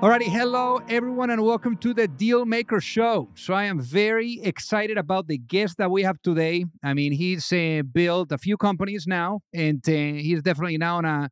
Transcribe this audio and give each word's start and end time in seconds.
Alrighty, 0.00 0.28
hello 0.28 0.80
everyone, 0.88 1.28
and 1.28 1.42
welcome 1.44 1.76
to 1.76 1.92
the 1.92 2.08
Deal 2.08 2.46
Maker 2.46 2.80
Show. 2.80 3.28
So 3.34 3.52
I 3.52 3.64
am 3.64 3.78
very 3.78 4.40
excited 4.42 4.96
about 4.96 5.26
the 5.26 5.36
guest 5.36 5.76
that 5.76 5.90
we 5.90 6.02
have 6.04 6.22
today. 6.22 6.64
I 6.82 6.94
mean, 6.94 7.12
he's 7.12 7.52
uh, 7.52 7.82
built 7.82 8.32
a 8.32 8.38
few 8.38 8.56
companies 8.56 9.06
now, 9.06 9.40
and 9.52 9.86
uh, 9.86 9.92
he's 9.92 10.40
definitely 10.42 10.78
now 10.78 10.96
on 10.96 11.04
a 11.04 11.28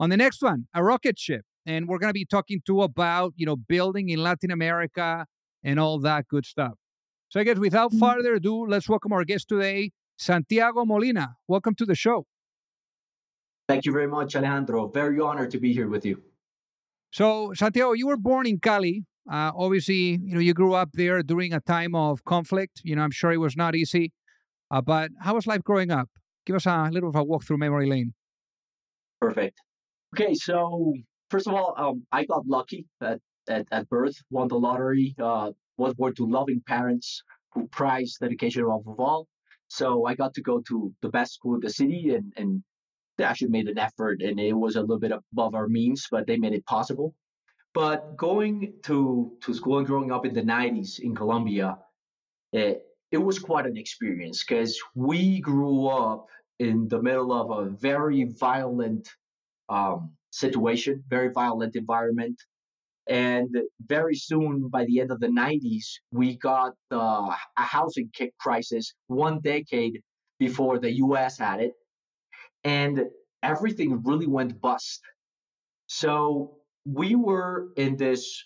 on 0.00 0.10
the 0.10 0.16
next 0.16 0.42
one, 0.42 0.66
a 0.74 0.82
rocket 0.82 1.16
ship. 1.16 1.42
And 1.64 1.86
we're 1.86 1.98
going 1.98 2.08
to 2.08 2.14
be 2.14 2.24
talking 2.24 2.60
to 2.66 2.82
about 2.82 3.34
you 3.36 3.46
know 3.46 3.54
building 3.54 4.08
in 4.08 4.20
Latin 4.20 4.50
America 4.50 5.24
and 5.62 5.78
all 5.78 6.00
that 6.00 6.26
good 6.26 6.44
stuff. 6.44 6.72
So 7.28 7.38
I 7.38 7.44
guess 7.44 7.58
without 7.58 7.92
Mm-hmm. 7.92 8.00
further 8.00 8.34
ado, 8.34 8.66
let's 8.66 8.88
welcome 8.88 9.12
our 9.12 9.24
guest 9.24 9.48
today, 9.48 9.92
Santiago 10.16 10.84
Molina. 10.84 11.36
Welcome 11.46 11.76
to 11.76 11.86
the 11.86 11.94
show. 11.94 12.26
Thank 13.68 13.84
you 13.84 13.92
very 13.92 14.08
much, 14.08 14.34
Alejandro. 14.34 14.88
Very 14.88 15.20
honored 15.20 15.52
to 15.52 15.60
be 15.60 15.72
here 15.72 15.88
with 15.88 16.04
you. 16.04 16.20
So, 17.10 17.52
Santiago, 17.54 17.92
you 17.92 18.06
were 18.06 18.16
born 18.16 18.46
in 18.46 18.58
Cali. 18.58 19.04
Uh, 19.30 19.52
obviously, 19.56 20.18
you 20.22 20.34
know 20.34 20.40
you 20.40 20.54
grew 20.54 20.74
up 20.74 20.90
there 20.94 21.22
during 21.22 21.52
a 21.52 21.60
time 21.60 21.94
of 21.94 22.24
conflict. 22.24 22.80
You 22.84 22.96
know, 22.96 23.02
I'm 23.02 23.10
sure 23.10 23.32
it 23.32 23.38
was 23.38 23.56
not 23.56 23.74
easy. 23.74 24.12
Uh, 24.70 24.80
but 24.80 25.10
how 25.20 25.34
was 25.34 25.46
life 25.46 25.62
growing 25.62 25.90
up? 25.90 26.08
Give 26.46 26.56
us 26.56 26.66
a 26.66 26.88
little 26.90 27.08
of 27.08 27.16
a 27.16 27.24
walk 27.24 27.44
through 27.44 27.58
memory 27.58 27.88
lane. 27.88 28.14
Perfect. 29.20 29.58
Okay, 30.14 30.34
so 30.34 30.94
first 31.30 31.46
of 31.46 31.54
all, 31.54 31.74
um, 31.76 32.06
I 32.12 32.24
got 32.24 32.46
lucky 32.46 32.86
at, 33.02 33.20
at, 33.48 33.66
at 33.70 33.88
birth, 33.88 34.16
won 34.30 34.48
the 34.48 34.58
lottery, 34.58 35.14
uh, 35.22 35.52
was 35.76 35.94
born 35.94 36.14
to 36.14 36.26
loving 36.26 36.62
parents 36.66 37.22
who 37.52 37.66
prize 37.68 38.16
dedication 38.20 38.62
above 38.62 38.98
all. 38.98 39.26
So 39.68 40.06
I 40.06 40.14
got 40.14 40.34
to 40.34 40.42
go 40.42 40.62
to 40.68 40.94
the 41.02 41.10
best 41.10 41.34
school 41.34 41.56
in 41.56 41.60
the 41.60 41.70
city, 41.70 42.14
and, 42.14 42.32
and 42.36 42.62
they 43.18 43.24
actually 43.24 43.48
made 43.48 43.68
an 43.68 43.78
effort, 43.78 44.22
and 44.22 44.40
it 44.40 44.52
was 44.52 44.76
a 44.76 44.80
little 44.80 44.98
bit 44.98 45.12
above 45.12 45.54
our 45.54 45.68
means, 45.68 46.06
but 46.10 46.26
they 46.26 46.36
made 46.36 46.54
it 46.54 46.64
possible. 46.64 47.14
But 47.74 48.16
going 48.16 48.74
to, 48.84 49.32
to 49.42 49.54
school 49.54 49.78
and 49.78 49.86
growing 49.86 50.10
up 50.10 50.24
in 50.24 50.34
the 50.34 50.42
90s 50.42 51.00
in 51.00 51.14
Colombia, 51.14 51.78
it, 52.52 52.82
it 53.10 53.18
was 53.18 53.38
quite 53.38 53.66
an 53.66 53.76
experience 53.76 54.44
because 54.44 54.80
we 54.94 55.40
grew 55.40 55.86
up 55.88 56.28
in 56.58 56.88
the 56.88 57.00
middle 57.02 57.32
of 57.32 57.50
a 57.50 57.70
very 57.70 58.24
violent 58.24 59.08
um, 59.68 60.12
situation, 60.30 61.04
very 61.08 61.30
violent 61.30 61.76
environment. 61.76 62.40
And 63.08 63.56
very 63.86 64.14
soon, 64.14 64.68
by 64.68 64.84
the 64.84 65.00
end 65.00 65.10
of 65.10 65.20
the 65.20 65.28
90s, 65.28 65.84
we 66.12 66.36
got 66.36 66.74
uh, 66.92 67.34
a 67.56 67.62
housing 67.62 68.10
crisis 68.38 68.92
one 69.06 69.40
decade 69.40 70.02
before 70.38 70.78
the 70.78 70.92
US 70.96 71.38
had 71.38 71.60
it. 71.60 71.72
And 72.64 73.06
everything 73.42 74.02
really 74.04 74.26
went 74.26 74.60
bust. 74.60 75.00
So 75.86 76.58
we 76.84 77.14
were 77.14 77.68
in 77.76 77.96
this 77.96 78.44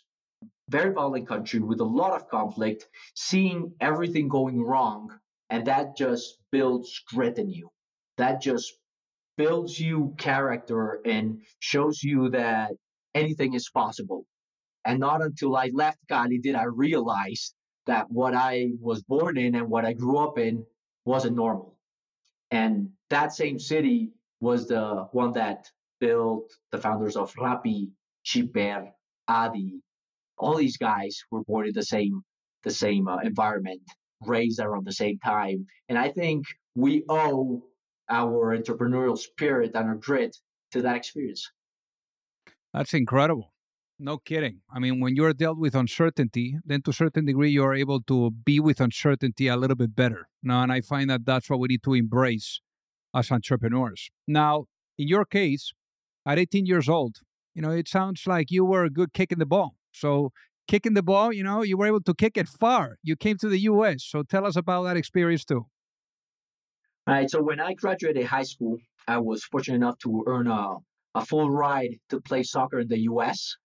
very 0.69 0.93
violent 0.93 1.29
country 1.29 1.61
with 1.61 1.81
a 1.81 1.85
lot 1.85 2.13
of 2.15 2.29
conflict, 2.29 2.89
seeing 3.15 3.73
everything 3.81 4.29
going 4.29 4.63
wrong. 4.63 5.11
And 5.51 5.67
that 5.67 5.97
just 5.97 6.39
builds 6.51 7.03
grit 7.13 7.39
in 7.39 7.51
you. 7.51 7.71
That 8.17 8.41
just 8.41 8.73
builds 9.37 9.79
you 9.79 10.15
character 10.19 11.01
and 11.05 11.43
shows 11.59 12.03
you 12.03 12.31
that 12.31 12.73
anything 13.15 13.55
is 13.55 13.69
possible. 13.71 14.25
And 14.85 14.99
not 15.01 15.23
until 15.23 15.57
I 15.57 15.71
left 15.73 15.99
Cali 16.09 16.39
did 16.39 16.55
I 16.55 16.65
realize 16.65 17.55
that 17.87 18.11
what 18.11 18.35
I 18.35 18.71
was 18.81 19.03
born 19.03 19.37
in 19.39 19.55
and 19.55 19.69
what 19.69 19.85
I 19.85 19.93
grew 19.93 20.19
up 20.19 20.39
in 20.39 20.65
wasn't 21.05 21.37
normal. 21.37 21.72
And 22.53 22.91
that 23.09 23.33
same 23.33 23.59
city 23.59 24.11
was 24.41 24.69
the 24.69 25.09
one 25.13 25.33
that 25.33 25.71
built 26.01 26.53
the 26.71 26.79
founders 26.79 27.17
of 27.17 27.33
Rappi, 27.35 27.91
Chiper, 28.27 28.91
Addi. 29.29 29.81
All 30.37 30.57
these 30.57 30.77
guys 30.77 31.19
were 31.31 31.43
born 31.45 31.69
in 31.69 31.73
the 31.73 31.83
same 31.83 32.23
the 32.63 32.71
same 32.71 33.09
uh, 33.09 33.19
environment, 33.25 33.81
raised 34.25 34.61
around 34.61 34.87
the 34.87 34.93
same 34.93 35.19
time. 35.19 35.67
And 35.89 35.99
I 35.99 36.11
think 36.11 36.45
we 36.77 37.05
owe 37.09 37.65
our 38.09 38.57
entrepreneurial 38.57 39.19
spirit 39.19 39.73
and 39.75 39.89
our 39.89 39.97
grit 39.97 40.37
to 40.73 40.83
that 40.83 40.97
experience. 40.97 41.51
That's 42.73 42.95
incredible. 42.95 43.52
No 43.99 44.19
kidding. 44.19 44.61
I 44.75 44.79
mean, 44.79 45.01
when 45.01 45.15
you're 45.15 45.33
dealt 45.33 45.59
with 45.59 45.75
uncertainty, 45.75 46.57
then 46.65 46.83
to 46.83 46.91
a 46.91 46.95
certain 46.95 47.25
degree, 47.25 47.51
you're 47.51 47.75
able 47.75 48.01
to 48.03 48.31
be 48.31 48.59
with 48.59 48.81
uncertainty 48.81 49.47
a 49.47 49.57
little 49.57 49.77
bit 49.77 49.95
better. 49.95 50.29
Now, 50.43 50.63
and 50.63 50.73
I 50.73 50.81
find 50.81 51.09
that 51.11 51.25
that's 51.25 51.49
what 51.49 51.61
we 51.61 51.69
need 51.69 51.83
to 51.85 51.95
embrace 51.95 52.61
as 53.15 53.31
entrepreneurs. 53.31 54.11
Now, 54.27 54.65
in 54.99 55.09
your 55.09 55.25
case, 55.25 55.73
at 56.27 56.39
18 56.39 56.67
years 56.67 56.89
old, 56.89 57.17
you 57.55 57.63
know, 57.63 57.71
it 57.71 57.87
sounds 57.87 58.27
like 58.27 58.51
you 58.51 58.65
were 58.65 58.85
a 58.85 58.91
good 58.91 59.13
kick 59.13 59.31
in 59.31 59.39
the 59.39 59.47
ball. 59.47 59.77
So, 59.93 60.33
kicking 60.67 60.95
the 60.95 61.03
ball, 61.03 61.33
you 61.33 61.45
know, 61.45 61.63
you 61.63 61.77
were 61.77 61.87
able 61.87 62.01
to 62.03 62.15
kick 62.15 62.37
it 62.37 62.49
far. 62.49 62.97
You 63.03 63.15
came 63.15 63.37
to 63.39 63.49
the 63.49 63.61
US. 63.61 64.05
So, 64.05 64.23
tell 64.23 64.47
us 64.47 64.57
about 64.57 64.85
that 64.85 64.97
experience 64.97 65.45
too. 65.45 65.67
All 67.07 67.15
right. 67.15 67.29
So 67.29 67.43
when 67.43 67.59
I 67.59 67.75
graduated 67.75 68.27
high 68.27 68.45
school, 68.45 68.79
I 69.09 69.19
was 69.19 69.43
fortunate 69.43 69.77
enough 69.77 69.99
to 70.05 70.23
earn 70.27 70.47
a, 70.47 70.77
a 71.17 71.25
full 71.25 71.51
ride 71.51 71.99
to 72.11 72.21
play 72.21 72.45
soccer 72.45 72.79
in 72.79 72.89
the 72.89 73.01
U.S. 73.01 73.57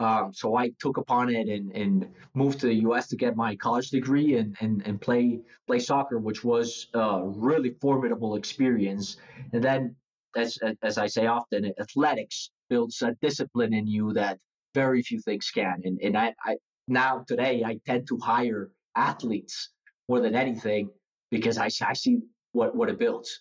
Um, 0.00 0.32
so 0.32 0.56
I 0.56 0.70
took 0.78 0.96
upon 0.96 1.30
it 1.30 1.48
and, 1.48 1.70
and 1.72 2.08
moved 2.34 2.60
to 2.60 2.66
the 2.66 2.74
U.S. 2.86 3.08
to 3.08 3.16
get 3.16 3.36
my 3.36 3.56
college 3.56 3.90
degree 3.90 4.36
and, 4.36 4.56
and, 4.60 4.82
and 4.86 5.00
play 5.00 5.40
play 5.66 5.78
soccer, 5.78 6.18
which 6.18 6.44
was 6.44 6.88
a 6.94 7.22
really 7.24 7.76
formidable 7.80 8.36
experience. 8.36 9.16
And 9.52 9.62
then, 9.62 9.96
as 10.36 10.58
as 10.82 10.98
I 10.98 11.06
say 11.06 11.26
often, 11.26 11.72
athletics 11.80 12.50
builds 12.68 13.02
a 13.02 13.14
discipline 13.20 13.74
in 13.74 13.86
you 13.86 14.12
that 14.14 14.38
very 14.74 15.02
few 15.02 15.20
things 15.20 15.50
can. 15.50 15.82
And 15.84 15.98
and 16.02 16.16
I, 16.16 16.34
I 16.44 16.56
now 16.88 17.24
today 17.26 17.62
I 17.64 17.78
tend 17.86 18.08
to 18.08 18.18
hire 18.18 18.70
athletes 18.96 19.70
more 20.08 20.20
than 20.20 20.34
anything 20.34 20.90
because 21.30 21.58
I, 21.58 21.66
I 21.86 21.92
see 21.94 22.20
what 22.52 22.74
what 22.74 22.88
it 22.88 22.98
builds. 22.98 23.40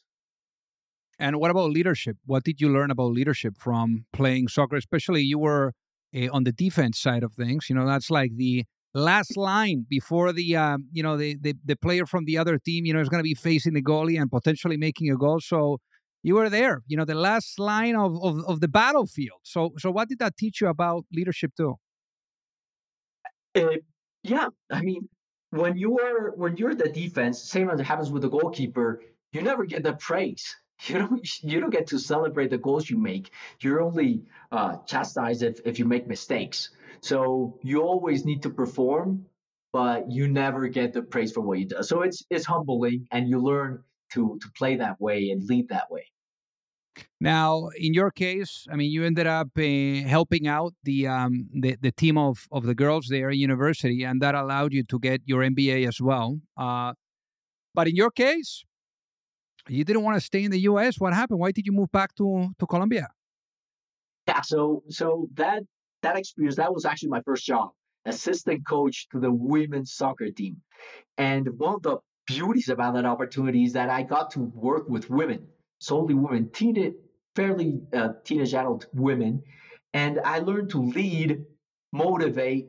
And 1.19 1.39
what 1.39 1.51
about 1.51 1.69
leadership? 1.69 2.17
What 2.25 2.43
did 2.43 2.59
you 2.59 2.69
learn 2.69 2.89
about 2.89 3.11
leadership 3.11 3.55
from 3.55 4.05
playing 4.11 4.47
soccer? 4.47 4.75
Especially 4.75 5.21
you 5.21 5.37
were 5.37 5.73
uh, 6.15 6.27
on 6.31 6.43
the 6.43 6.51
defense 6.51 6.99
side 6.99 7.23
of 7.23 7.33
things. 7.33 7.67
You 7.69 7.75
know, 7.75 7.85
that's 7.85 8.09
like 8.09 8.31
the 8.35 8.65
last 8.93 9.37
line 9.37 9.85
before 9.89 10.33
the 10.33 10.55
um, 10.55 10.87
you 10.91 11.03
know 11.03 11.17
the, 11.17 11.37
the 11.41 11.55
the 11.63 11.75
player 11.75 12.05
from 12.05 12.25
the 12.25 12.37
other 12.37 12.57
team. 12.57 12.85
You 12.85 12.93
know 12.93 12.99
is 12.99 13.09
going 13.09 13.23
to 13.23 13.23
be 13.23 13.35
facing 13.35 13.73
the 13.73 13.83
goalie 13.83 14.19
and 14.19 14.29
potentially 14.29 14.77
making 14.77 15.11
a 15.11 15.17
goal. 15.17 15.39
So 15.39 15.79
you 16.23 16.35
were 16.35 16.49
there. 16.49 16.81
You 16.87 16.97
know, 16.97 17.05
the 17.05 17.15
last 17.15 17.59
line 17.59 17.95
of, 17.95 18.21
of 18.23 18.43
of 18.45 18.59
the 18.61 18.67
battlefield. 18.67 19.39
So 19.43 19.71
so 19.77 19.91
what 19.91 20.09
did 20.09 20.19
that 20.19 20.37
teach 20.37 20.61
you 20.61 20.67
about 20.67 21.05
leadership 21.11 21.51
too? 21.55 21.75
Uh, 23.55 23.77
yeah, 24.23 24.47
I 24.69 24.81
mean, 24.81 25.09
when 25.49 25.77
you 25.77 25.99
are 25.99 26.31
when 26.35 26.57
you're 26.57 26.75
the 26.75 26.89
defense, 26.89 27.41
same 27.41 27.69
as 27.69 27.79
it 27.79 27.85
happens 27.85 28.11
with 28.11 28.21
the 28.21 28.29
goalkeeper, 28.29 29.01
you 29.33 29.41
never 29.41 29.65
get 29.65 29.83
the 29.83 29.93
praise. 29.93 30.55
You 30.87 30.97
don't 30.97 31.43
you 31.43 31.59
don't 31.59 31.69
get 31.69 31.87
to 31.87 31.99
celebrate 31.99 32.49
the 32.49 32.57
goals 32.57 32.89
you 32.89 32.97
make. 32.97 33.31
You're 33.59 33.81
only 33.81 34.23
uh, 34.51 34.77
chastised 34.87 35.43
if, 35.43 35.59
if 35.65 35.77
you 35.79 35.85
make 35.85 36.07
mistakes. 36.07 36.69
So 37.01 37.59
you 37.61 37.81
always 37.81 38.25
need 38.25 38.41
to 38.43 38.49
perform, 38.49 39.25
but 39.73 40.09
you 40.11 40.27
never 40.27 40.67
get 40.67 40.93
the 40.93 41.01
praise 41.01 41.31
for 41.31 41.41
what 41.41 41.59
you 41.59 41.65
do. 41.65 41.83
So 41.83 42.01
it's 42.01 42.25
it's 42.29 42.45
humbling, 42.45 43.07
and 43.11 43.29
you 43.29 43.39
learn 43.39 43.83
to 44.13 44.39
to 44.41 44.51
play 44.57 44.77
that 44.77 44.99
way 44.99 45.29
and 45.29 45.43
lead 45.47 45.69
that 45.69 45.91
way. 45.91 46.05
Now, 47.19 47.69
in 47.77 47.93
your 47.93 48.11
case, 48.11 48.67
I 48.69 48.75
mean, 48.75 48.91
you 48.91 49.05
ended 49.05 49.27
up 49.27 49.49
uh, 49.57 50.07
helping 50.07 50.47
out 50.47 50.73
the, 50.83 51.07
um, 51.07 51.47
the 51.53 51.77
the 51.79 51.91
team 51.91 52.17
of 52.17 52.47
of 52.51 52.65
the 52.65 52.75
girls 52.75 53.07
there 53.07 53.29
at 53.29 53.37
university, 53.37 54.03
and 54.03 54.21
that 54.21 54.35
allowed 54.35 54.73
you 54.73 54.83
to 54.83 54.99
get 54.99 55.21
your 55.25 55.41
MBA 55.41 55.87
as 55.87 56.01
well. 56.01 56.39
Uh, 56.57 56.93
but 57.73 57.87
in 57.87 57.95
your 57.95 58.11
case, 58.11 58.65
you 59.71 59.83
didn't 59.83 60.03
want 60.03 60.17
to 60.17 60.21
stay 60.21 60.43
in 60.43 60.51
the 60.51 60.59
U.S. 60.61 60.99
What 60.99 61.13
happened? 61.13 61.39
Why 61.39 61.51
did 61.51 61.65
you 61.65 61.71
move 61.71 61.91
back 61.91 62.13
to 62.15 62.49
to 62.59 62.65
Colombia? 62.67 63.07
Yeah, 64.27 64.41
so 64.41 64.83
so 64.89 65.27
that 65.33 65.63
that 66.01 66.17
experience 66.17 66.57
that 66.57 66.73
was 66.73 66.85
actually 66.85 67.09
my 67.09 67.21
first 67.21 67.45
job, 67.45 67.71
assistant 68.05 68.67
coach 68.67 69.07
to 69.09 69.19
the 69.19 69.31
women's 69.31 69.93
soccer 69.93 70.29
team, 70.31 70.57
and 71.17 71.47
one 71.57 71.75
of 71.75 71.81
the 71.83 71.97
beauties 72.27 72.69
about 72.69 72.93
that 72.95 73.05
opportunity 73.05 73.63
is 73.63 73.73
that 73.73 73.89
I 73.89 74.03
got 74.03 74.31
to 74.31 74.39
work 74.39 74.87
with 74.87 75.09
women, 75.09 75.47
solely 75.79 76.13
women, 76.13 76.49
teen, 76.51 76.95
fairly 77.35 77.81
uh, 77.93 78.09
teenage 78.23 78.53
adult 78.53 78.85
women, 78.93 79.41
and 79.93 80.19
I 80.23 80.39
learned 80.39 80.69
to 80.71 80.81
lead, 80.81 81.43
motivate, 81.91 82.67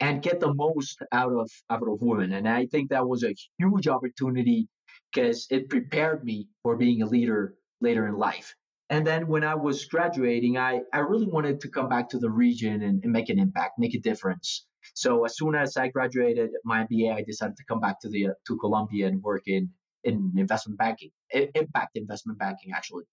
and 0.00 0.22
get 0.22 0.40
the 0.40 0.52
most 0.54 1.00
out 1.12 1.32
of 1.32 1.50
out 1.70 1.82
of 1.86 2.00
women. 2.00 2.32
And 2.32 2.48
I 2.48 2.66
think 2.66 2.90
that 2.90 3.06
was 3.06 3.22
a 3.22 3.34
huge 3.58 3.86
opportunity 3.88 4.68
because 5.12 5.46
it 5.50 5.68
prepared 5.68 6.24
me 6.24 6.48
for 6.62 6.76
being 6.76 7.02
a 7.02 7.06
leader 7.06 7.54
later 7.80 8.06
in 8.06 8.16
life. 8.16 8.54
And 8.90 9.06
then 9.06 9.28
when 9.28 9.44
I 9.44 9.54
was 9.54 9.84
graduating, 9.84 10.58
I, 10.58 10.80
I 10.92 10.98
really 10.98 11.26
wanted 11.26 11.60
to 11.60 11.68
come 11.68 11.88
back 11.88 12.08
to 12.10 12.18
the 12.18 12.30
region 12.30 12.82
and, 12.82 13.02
and 13.04 13.12
make 13.12 13.28
an 13.28 13.38
impact, 13.38 13.78
make 13.78 13.94
a 13.94 14.00
difference. 14.00 14.66
So 14.94 15.24
as 15.24 15.36
soon 15.36 15.54
as 15.54 15.76
I 15.76 15.88
graduated 15.88 16.50
my 16.64 16.84
MBA, 16.84 17.14
I 17.14 17.22
decided 17.22 17.56
to 17.56 17.64
come 17.68 17.80
back 17.80 18.00
to 18.00 18.08
the 18.08 18.28
to 18.46 18.56
Colombia 18.58 19.06
and 19.06 19.22
work 19.22 19.42
in 19.46 19.70
in 20.02 20.32
investment 20.36 20.78
banking, 20.78 21.10
impact 21.32 21.96
investment 21.96 22.38
banking, 22.38 22.72
actually. 22.74 23.04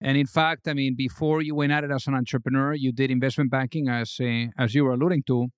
And 0.00 0.16
in 0.16 0.26
fact, 0.26 0.68
I 0.68 0.74
mean, 0.74 0.94
before 0.96 1.42
you 1.42 1.54
went 1.54 1.72
at 1.72 1.84
it 1.84 1.90
as 1.90 2.06
an 2.06 2.14
entrepreneur, 2.14 2.72
you 2.74 2.92
did 2.92 3.10
investment 3.10 3.50
banking, 3.50 3.88
as 3.88 4.16
uh, 4.20 4.46
as 4.56 4.74
you 4.74 4.84
were 4.84 4.92
alluding 4.92 5.24
to, 5.26 5.48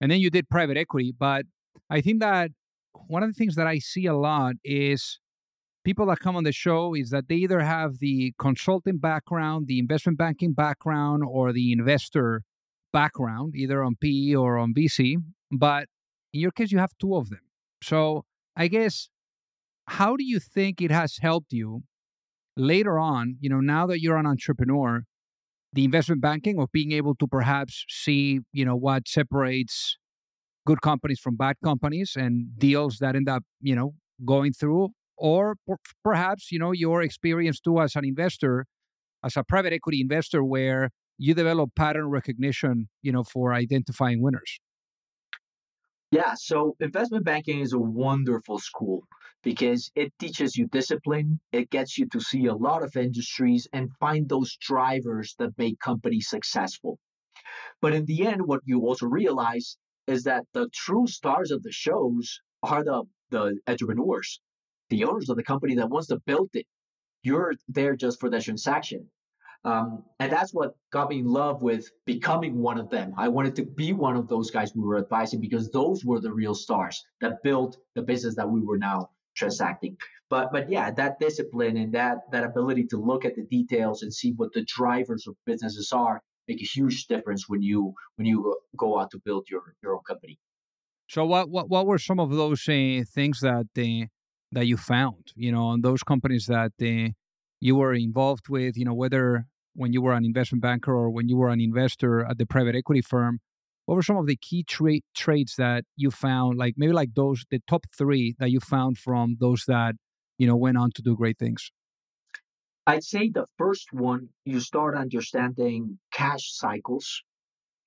and 0.00 0.10
then 0.10 0.20
you 0.20 0.30
did 0.30 0.48
private 0.48 0.76
equity. 0.76 1.12
But 1.18 1.46
I 1.90 2.00
think 2.00 2.20
that 2.20 2.50
one 3.06 3.22
of 3.22 3.28
the 3.28 3.34
things 3.34 3.54
that 3.56 3.66
I 3.66 3.78
see 3.78 4.06
a 4.06 4.14
lot 4.14 4.54
is 4.64 5.20
people 5.84 6.06
that 6.06 6.20
come 6.20 6.36
on 6.36 6.44
the 6.44 6.52
show 6.52 6.94
is 6.94 7.10
that 7.10 7.28
they 7.28 7.36
either 7.36 7.60
have 7.60 7.98
the 7.98 8.34
consulting 8.38 8.98
background, 8.98 9.66
the 9.68 9.78
investment 9.78 10.18
banking 10.18 10.52
background, 10.52 11.22
or 11.24 11.52
the 11.52 11.72
investor 11.72 12.42
background, 12.92 13.54
either 13.54 13.82
on 13.82 13.96
PE 14.00 14.34
or 14.34 14.58
on 14.58 14.74
VC. 14.74 15.16
But 15.50 15.86
in 16.32 16.40
your 16.40 16.50
case, 16.50 16.72
you 16.72 16.78
have 16.78 16.92
two 17.00 17.14
of 17.14 17.30
them. 17.30 17.42
So 17.82 18.24
I 18.56 18.68
guess, 18.68 19.08
how 19.86 20.16
do 20.16 20.24
you 20.24 20.40
think 20.40 20.80
it 20.80 20.90
has 20.90 21.18
helped 21.20 21.52
you 21.52 21.82
later 22.56 22.98
on? 22.98 23.36
You 23.40 23.50
know, 23.50 23.60
now 23.60 23.86
that 23.86 24.00
you're 24.00 24.16
an 24.16 24.26
entrepreneur, 24.26 25.04
the 25.72 25.84
investment 25.84 26.20
banking 26.20 26.58
of 26.58 26.72
being 26.72 26.92
able 26.92 27.14
to 27.16 27.26
perhaps 27.28 27.84
see, 27.88 28.40
you 28.52 28.64
know, 28.64 28.76
what 28.76 29.06
separates 29.06 29.98
good 30.66 30.82
companies 30.82 31.20
from 31.20 31.36
bad 31.36 31.56
companies 31.64 32.12
and 32.16 32.58
deals 32.58 32.98
that 32.98 33.16
end 33.16 33.28
up, 33.28 33.44
you 33.60 33.74
know, 33.74 33.94
going 34.24 34.52
through 34.52 34.90
or 35.16 35.56
perhaps 36.04 36.52
you 36.52 36.58
know 36.58 36.72
your 36.72 37.02
experience 37.02 37.60
too 37.60 37.80
as 37.80 37.96
an 37.96 38.04
investor 38.04 38.66
as 39.24 39.36
a 39.36 39.44
private 39.44 39.72
equity 39.72 40.00
investor 40.00 40.44
where 40.44 40.90
you 41.18 41.34
develop 41.34 41.70
pattern 41.74 42.08
recognition 42.10 42.88
you 43.02 43.12
know 43.12 43.24
for 43.24 43.52
identifying 43.52 44.22
winners. 44.22 44.58
Yeah 46.10 46.34
so 46.34 46.76
investment 46.80 47.24
banking 47.24 47.60
is 47.60 47.72
a 47.72 47.78
wonderful 47.78 48.58
school 48.58 49.04
because 49.42 49.90
it 49.94 50.12
teaches 50.18 50.56
you 50.56 50.66
discipline 50.66 51.40
it 51.52 51.70
gets 51.70 51.98
you 51.98 52.06
to 52.08 52.20
see 52.20 52.46
a 52.46 52.54
lot 52.54 52.82
of 52.82 52.96
industries 52.96 53.66
and 53.72 53.90
find 53.98 54.28
those 54.28 54.56
drivers 54.60 55.34
that 55.38 55.56
make 55.58 55.78
companies 55.80 56.28
successful. 56.28 56.98
But 57.80 57.94
in 57.94 58.04
the 58.04 58.26
end 58.26 58.42
what 58.46 58.60
you 58.64 58.80
also 58.80 59.06
realize 59.06 59.76
is 60.06 60.24
that 60.24 60.44
the 60.52 60.68
true 60.72 61.06
stars 61.06 61.50
of 61.50 61.62
the 61.62 61.72
shows 61.72 62.40
are 62.62 62.84
the 62.84 63.02
the 63.30 63.58
entrepreneurs 63.66 64.40
the 64.90 65.04
owners 65.04 65.28
of 65.28 65.36
the 65.36 65.42
company 65.42 65.74
that 65.76 65.90
wants 65.90 66.08
to 66.08 66.20
build 66.26 66.50
it. 66.54 66.66
You're 67.22 67.54
there 67.68 67.96
just 67.96 68.20
for 68.20 68.30
the 68.30 68.40
transaction. 68.40 69.08
Um, 69.64 70.04
and 70.20 70.30
that's 70.30 70.54
what 70.54 70.76
got 70.92 71.10
me 71.10 71.18
in 71.18 71.26
love 71.26 71.62
with 71.62 71.90
becoming 72.04 72.58
one 72.58 72.78
of 72.78 72.88
them. 72.88 73.14
I 73.16 73.28
wanted 73.28 73.56
to 73.56 73.64
be 73.64 73.92
one 73.92 74.16
of 74.16 74.28
those 74.28 74.50
guys 74.50 74.72
we 74.74 74.82
were 74.82 74.98
advising 74.98 75.40
because 75.40 75.70
those 75.70 76.04
were 76.04 76.20
the 76.20 76.32
real 76.32 76.54
stars 76.54 77.04
that 77.20 77.42
built 77.42 77.76
the 77.96 78.02
business 78.02 78.36
that 78.36 78.48
we 78.48 78.60
were 78.60 78.78
now 78.78 79.10
transacting. 79.34 79.96
But 80.30 80.52
but 80.52 80.70
yeah, 80.70 80.92
that 80.92 81.18
discipline 81.18 81.76
and 81.76 81.92
that 81.94 82.30
that 82.30 82.44
ability 82.44 82.84
to 82.88 82.96
look 82.96 83.24
at 83.24 83.34
the 83.34 83.42
details 83.42 84.02
and 84.02 84.14
see 84.14 84.32
what 84.36 84.52
the 84.52 84.64
drivers 84.64 85.26
of 85.26 85.34
businesses 85.46 85.92
are 85.92 86.22
make 86.48 86.60
a 86.60 86.64
huge 86.64 87.06
difference 87.06 87.48
when 87.48 87.62
you 87.62 87.94
when 88.16 88.26
you 88.26 88.56
go 88.76 88.98
out 88.98 89.10
to 89.10 89.18
build 89.24 89.48
your 89.50 89.74
your 89.82 89.94
own 89.94 90.02
company. 90.06 90.38
So 91.08 91.24
what 91.24 91.50
what 91.50 91.68
what 91.68 91.86
were 91.86 91.98
some 91.98 92.20
of 92.20 92.30
those 92.30 92.68
uh, 92.68 93.02
things 93.14 93.40
that 93.40 93.66
uh, 93.78 94.06
that 94.52 94.66
you 94.66 94.76
found, 94.76 95.32
you 95.34 95.52
know, 95.52 95.64
on 95.64 95.80
those 95.82 96.02
companies 96.02 96.46
that 96.46 96.72
uh, 96.82 97.10
you 97.60 97.76
were 97.76 97.94
involved 97.94 98.48
with, 98.48 98.76
you 98.76 98.84
know, 98.84 98.94
whether 98.94 99.46
when 99.74 99.92
you 99.92 100.00
were 100.02 100.14
an 100.14 100.24
investment 100.24 100.62
banker 100.62 100.94
or 100.94 101.10
when 101.10 101.28
you 101.28 101.36
were 101.36 101.50
an 101.50 101.60
investor 101.60 102.24
at 102.24 102.38
the 102.38 102.46
private 102.46 102.74
equity 102.74 103.02
firm, 103.02 103.40
what 103.84 103.94
were 103.94 104.02
some 104.02 104.16
of 104.16 104.26
the 104.26 104.36
key 104.36 104.64
tra- 104.64 105.00
traits 105.14 105.56
that 105.56 105.84
you 105.96 106.10
found, 106.10 106.58
like 106.58 106.74
maybe 106.76 106.92
like 106.92 107.14
those, 107.14 107.44
the 107.50 107.60
top 107.68 107.86
three 107.96 108.34
that 108.38 108.50
you 108.50 108.58
found 108.60 108.98
from 108.98 109.36
those 109.38 109.64
that, 109.66 109.94
you 110.38 110.46
know, 110.46 110.56
went 110.56 110.76
on 110.76 110.90
to 110.92 111.02
do 111.02 111.14
great 111.14 111.38
things? 111.38 111.70
I'd 112.86 113.04
say 113.04 113.30
the 113.30 113.46
first 113.58 113.92
one, 113.92 114.28
you 114.44 114.60
start 114.60 114.96
understanding 114.96 115.98
cash 116.12 116.52
cycles 116.52 117.22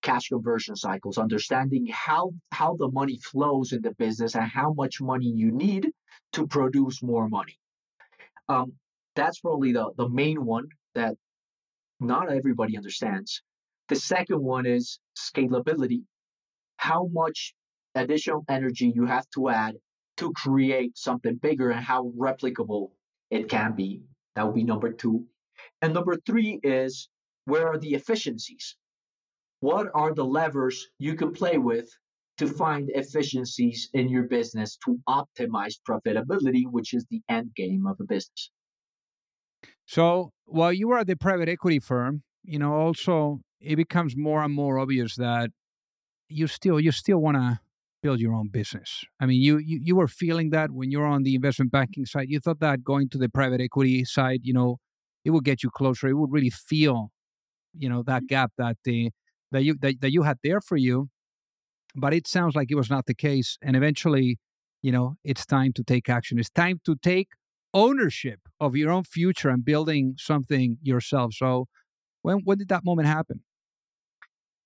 cash 0.02 0.30
conversion 0.30 0.76
cycles, 0.76 1.18
understanding 1.18 1.88
how 1.92 2.32
how 2.52 2.76
the 2.78 2.90
money 2.90 3.18
flows 3.18 3.74
in 3.74 3.82
the 3.82 3.92
business 3.92 4.36
and 4.36 4.46
how 4.46 4.74
much 4.74 5.02
money 5.02 5.28
you 5.28 5.52
need 5.52 5.90
to 6.34 6.48
produce 6.48 7.04
more 7.04 7.28
money. 7.28 7.58
Um, 8.48 8.74
that's 9.16 9.40
probably 9.40 9.74
the, 9.74 9.92
the 9.98 10.10
main 10.10 10.46
one 10.46 10.68
that 10.96 11.16
not 12.00 12.32
everybody 12.32 12.78
understands. 12.78 13.42
The 13.90 13.96
second 13.96 14.42
one 14.42 14.66
is 14.66 15.00
scalability. 15.18 16.04
How 16.78 17.08
much 17.12 17.54
additional 17.96 18.46
energy 18.48 18.92
you 18.96 19.06
have 19.06 19.30
to 19.36 19.50
add 19.50 19.76
to 20.18 20.32
create 20.34 20.98
something 20.98 21.36
bigger 21.36 21.72
and 21.72 21.84
how 21.84 22.12
replicable 22.18 22.92
it 23.30 23.50
can 23.50 23.74
be. 23.74 24.02
That 24.40 24.46
would 24.46 24.56
be 24.56 24.64
number 24.64 24.94
two. 24.94 25.26
And 25.82 25.94
number 25.94 26.16
three 26.26 26.60
is 26.64 27.10
where 27.44 27.68
are 27.68 27.78
the 27.78 27.94
efficiencies? 27.94 28.78
what 29.60 29.88
are 29.94 30.14
the 30.14 30.26
levers 30.26 30.88
you 31.00 31.16
can 31.16 31.32
play 31.32 31.58
with 31.58 31.90
to 32.38 32.48
find 32.48 32.90
efficiencies 32.94 33.90
in 33.94 34.08
your 34.08 34.24
business 34.24 34.78
to 34.86 34.98
optimize 35.08 35.76
profitability, 35.88 36.64
which 36.66 36.94
is 36.94 37.06
the 37.10 37.22
end 37.28 37.54
game 37.56 37.86
of 37.86 37.98
a 38.00 38.06
business. 38.06 38.52
So 39.86 40.32
while 40.46 40.72
you 40.72 40.90
are 40.92 41.00
at 41.00 41.08
the 41.08 41.18
private 41.18 41.50
equity 41.50 41.80
firm, 41.80 42.24
you 42.44 42.60
know, 42.60 42.74
also 42.74 43.42
it 43.60 43.76
becomes 43.76 44.16
more 44.16 44.42
and 44.42 44.54
more 44.54 44.80
obvious 44.80 45.16
that 45.16 45.52
you 46.30 46.48
still 46.48 46.80
you 46.80 46.92
still 46.92 47.18
want 47.18 47.36
to 47.36 47.60
build 48.02 48.20
your 48.20 48.34
own 48.34 48.50
business. 48.50 49.04
I 49.20 49.26
mean, 49.26 49.42
you, 49.42 49.58
you 49.58 49.80
you 49.82 49.96
were 49.96 50.08
feeling 50.08 50.52
that 50.52 50.72
when 50.72 50.92
you're 50.92 51.06
on 51.06 51.24
the 51.24 51.36
investment 51.36 51.72
banking 51.72 52.06
side. 52.06 52.28
You 52.30 52.40
thought 52.40 52.60
that 52.60 52.84
going 52.84 53.10
to 53.10 53.18
the 53.18 53.30
private 53.30 53.62
equity 53.62 54.06
side, 54.06 54.42
you 54.44 54.54
know, 54.54 54.78
it 55.26 55.32
would 55.32 55.44
get 55.44 55.64
you 55.64 55.70
closer. 55.70 56.08
It 56.08 56.14
would 56.14 56.32
really 56.32 56.50
feel, 56.50 57.12
you 57.74 57.90
know, 57.90 58.04
that 58.04 58.24
mm-hmm. 58.24 58.28
gap 58.28 58.52
that 58.58 58.78
the 58.84 59.12
that 59.52 59.64
you 59.64 59.76
that, 59.82 60.02
that 60.02 60.12
you 60.12 60.24
had 60.24 60.38
there 60.44 60.62
for 60.62 60.78
you 60.78 61.10
but 61.96 62.14
it 62.14 62.28
sounds 62.28 62.56
like 62.56 62.72
it 62.72 62.76
was 62.76 62.90
not 62.90 63.06
the 63.06 63.14
case 63.14 63.58
and 63.62 63.76
eventually 63.76 64.38
you 64.82 64.92
know 64.92 65.16
it's 65.24 65.46
time 65.46 65.74
to 65.74 65.84
take 65.84 66.10
action 66.10 66.40
it's 66.40 66.50
time 66.50 66.80
to 66.86 66.96
take 66.96 67.30
ownership 67.74 68.40
of 68.60 68.76
your 68.76 68.92
own 68.92 69.04
future 69.04 69.50
and 69.50 69.66
building 69.66 70.16
something 70.18 70.78
yourself 70.82 71.34
so 71.34 71.68
when 72.22 72.40
when 72.44 72.58
did 72.58 72.70
that 72.70 72.84
moment 72.84 73.08
happen 73.08 73.42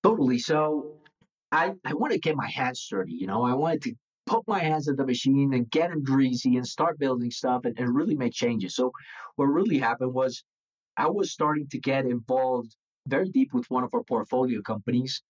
totally 0.03 0.37
so 0.37 0.97
i 1.53 1.71
i 1.85 1.93
want 1.93 2.11
to 2.11 2.19
get 2.19 2.35
my 2.35 2.49
hands 2.49 2.85
dirty 2.89 3.13
you 3.13 3.27
know 3.27 3.43
i 3.43 3.53
wanted 3.53 3.81
to 3.81 3.93
put 4.25 4.43
my 4.47 4.59
hands 4.59 4.87
in 4.87 4.95
the 4.95 5.05
machine 5.05 5.53
and 5.53 5.69
get 5.69 5.89
them 5.89 6.03
greasy 6.03 6.55
and 6.55 6.65
start 6.65 6.97
building 6.97 7.29
stuff 7.31 7.61
and, 7.65 7.77
and 7.79 7.95
really 7.95 8.15
make 8.15 8.33
changes 8.33 8.75
so 8.75 8.91
what 9.37 9.45
really 9.45 9.77
happened 9.77 10.13
was 10.13 10.43
i 10.97 11.07
was 11.07 11.31
starting 11.31 11.67
to 11.67 11.79
get 11.79 12.05
involved 12.05 12.75
very 13.07 13.29
deep 13.29 13.53
with 13.53 13.69
one 13.69 13.83
of 13.83 13.93
our 13.93 14.03
portfolio 14.03 14.61
companies. 14.61 15.21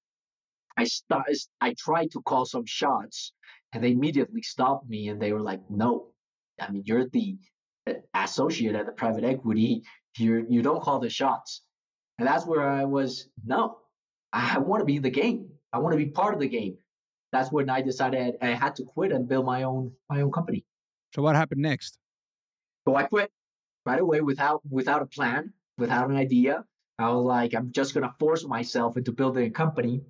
I 0.77 0.86
start, 0.86 1.27
I 1.62 1.75
tried 1.77 2.12
to 2.12 2.22
call 2.22 2.46
some 2.46 2.65
shots, 2.65 3.32
and 3.72 3.84
they 3.84 3.92
immediately 3.92 4.42
stopped 4.42 4.89
me, 4.89 5.10
and 5.10 5.22
they 5.22 5.34
were 5.34 5.42
like, 5.42 5.62
"No, 5.70 6.10
I 6.60 6.72
mean 6.72 6.84
you're 6.86 7.08
the 7.10 7.38
uh, 7.88 7.94
associate 8.13 8.75
at 8.75 8.86
the 8.86 8.92
private 8.92 9.24
equity. 9.24 9.84
You 10.18 10.46
you 10.50 10.62
don't 10.62 10.82
call 10.82 11.00
the 11.00 11.10
shots." 11.10 11.63
And 12.18 12.27
that's 12.27 12.46
where 12.46 12.68
I 12.68 12.86
was. 12.86 13.30
No, 13.46 13.77
I 14.32 14.60
want 14.60 14.82
to 14.82 14.86
be 14.86 14.98
in 14.98 15.03
the 15.03 15.12
game. 15.12 15.50
I 15.74 15.80
want 15.80 15.94
to 15.94 15.98
be 15.98 16.06
part 16.06 16.36
of 16.36 16.39
the 16.39 16.48
game. 16.48 16.77
That's 17.32 17.51
when 17.51 17.70
I 17.70 17.82
decided 17.82 18.36
I 18.42 18.50
had 18.50 18.75
to 18.75 18.84
quit 18.84 19.12
and 19.12 19.27
build 19.27 19.46
my 19.46 19.63
own 19.63 19.92
my 20.10 20.22
own 20.22 20.32
company. 20.32 20.63
So 21.15 21.24
what 21.24 21.36
happened 21.36 21.62
next? 21.62 21.98
So 22.88 22.96
I 22.96 23.03
quit 23.03 23.32
right 23.86 24.00
away 24.00 24.22
without 24.22 24.62
without 24.70 25.01
a 25.01 25.08
plan, 25.08 25.51
without 25.80 26.10
an 26.10 26.15
idea. 26.15 26.63
I 27.00 27.10
was 27.10 27.25
like, 27.25 27.56
I'm 27.56 27.72
just 27.72 27.96
going 27.96 28.08
to 28.08 28.13
force 28.20 28.46
myself 28.46 28.98
into 28.98 29.12
building 29.12 29.48
a 29.48 29.50
company. 29.50 30.01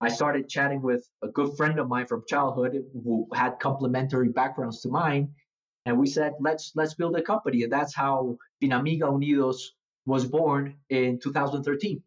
I 0.00 0.08
started 0.08 0.48
chatting 0.48 0.80
with 0.80 1.06
a 1.22 1.28
good 1.28 1.56
friend 1.56 1.78
of 1.78 1.88
mine 1.88 2.06
from 2.06 2.24
childhood 2.26 2.82
who 3.04 3.28
had 3.34 3.60
complementary 3.60 4.30
backgrounds 4.30 4.80
to 4.80 4.88
mine. 4.88 5.28
And 5.84 5.98
we 5.98 6.06
said, 6.06 6.32
let's 6.40 6.72
let's 6.74 6.94
build 6.94 7.16
a 7.16 7.22
company. 7.22 7.64
And 7.64 7.72
that's 7.72 7.94
how 7.94 8.38
Finamiga 8.62 9.02
Unidos 9.02 9.58
was 10.06 10.24
born 10.24 10.76
in 10.88 11.20
2013. 11.20 12.02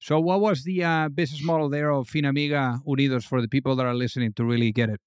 So, 0.00 0.20
what 0.20 0.40
was 0.40 0.64
the 0.64 0.84
uh, 0.84 1.08
business 1.08 1.42
model 1.42 1.68
there 1.68 1.90
of 1.90 2.08
Finamiga 2.08 2.80
Unidos 2.86 3.24
for 3.24 3.40
the 3.40 3.48
people 3.48 3.76
that 3.76 3.86
are 3.86 3.94
listening 3.94 4.32
to 4.34 4.44
really 4.44 4.72
get 4.72 4.90
it? 4.90 5.00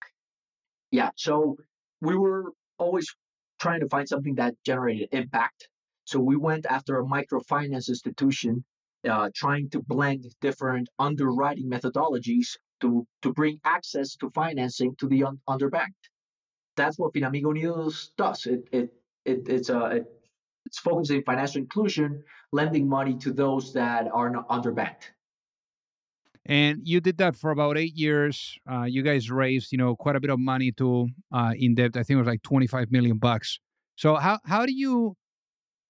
Yeah, 0.91 1.11
so 1.15 1.57
we 2.01 2.15
were 2.17 2.51
always 2.77 3.13
trying 3.59 3.81
to 3.81 3.89
find 3.89 4.07
something 4.07 4.35
that 4.35 4.55
generated 4.65 5.09
impact 5.11 5.67
so 6.09 6.19
we 6.19 6.37
went 6.37 6.65
after 6.65 6.97
a 6.97 7.05
microfinance 7.05 7.87
institution, 7.87 8.65
uh, 9.07 9.29
trying 9.35 9.69
to 9.69 9.79
blend 9.79 10.25
different 10.41 10.89
underwriting 10.97 11.69
methodologies 11.69 12.57
to, 12.81 13.05
to 13.21 13.31
bring 13.31 13.59
access 13.63 14.15
to 14.15 14.31
financing 14.31 14.95
to 14.95 15.07
the 15.07 15.23
un- 15.25 15.39
underbanked. 15.47 16.05
That's 16.75 16.97
what 16.97 17.13
Finamiga 17.13 17.43
Unidos 17.43 18.09
does. 18.17 18.47
It, 18.47 18.67
it, 18.71 18.91
it, 19.23 19.47
it's 19.47 19.69
a, 19.69 19.97
it, 19.97 20.07
it's 20.69 20.79
focusing 20.79 21.17
on 21.17 21.23
financial 21.23 21.59
inclusion, 21.61 22.23
lending 22.51 22.87
money 22.87 23.15
to 23.17 23.33
those 23.33 23.73
that 23.73 24.07
are 24.13 24.31
underbanked. 24.49 25.05
And 26.45 26.81
you 26.83 27.01
did 27.01 27.17
that 27.17 27.35
for 27.35 27.51
about 27.51 27.77
eight 27.77 27.95
years. 27.95 28.57
Uh, 28.71 28.83
you 28.83 29.01
guys 29.03 29.29
raised, 29.29 29.71
you 29.71 29.77
know, 29.77 29.95
quite 29.95 30.15
a 30.15 30.19
bit 30.19 30.29
of 30.29 30.39
money 30.39 30.71
to 30.73 31.07
uh, 31.31 31.53
in 31.55 31.75
debt. 31.75 31.97
I 31.97 32.03
think 32.03 32.17
it 32.17 32.23
was 32.23 32.27
like 32.27 32.43
twenty 32.43 32.67
five 32.67 32.91
million 32.91 33.17
bucks. 33.17 33.59
So 33.95 34.15
how 34.15 34.39
how 34.45 34.65
do 34.65 34.73
you? 34.73 35.15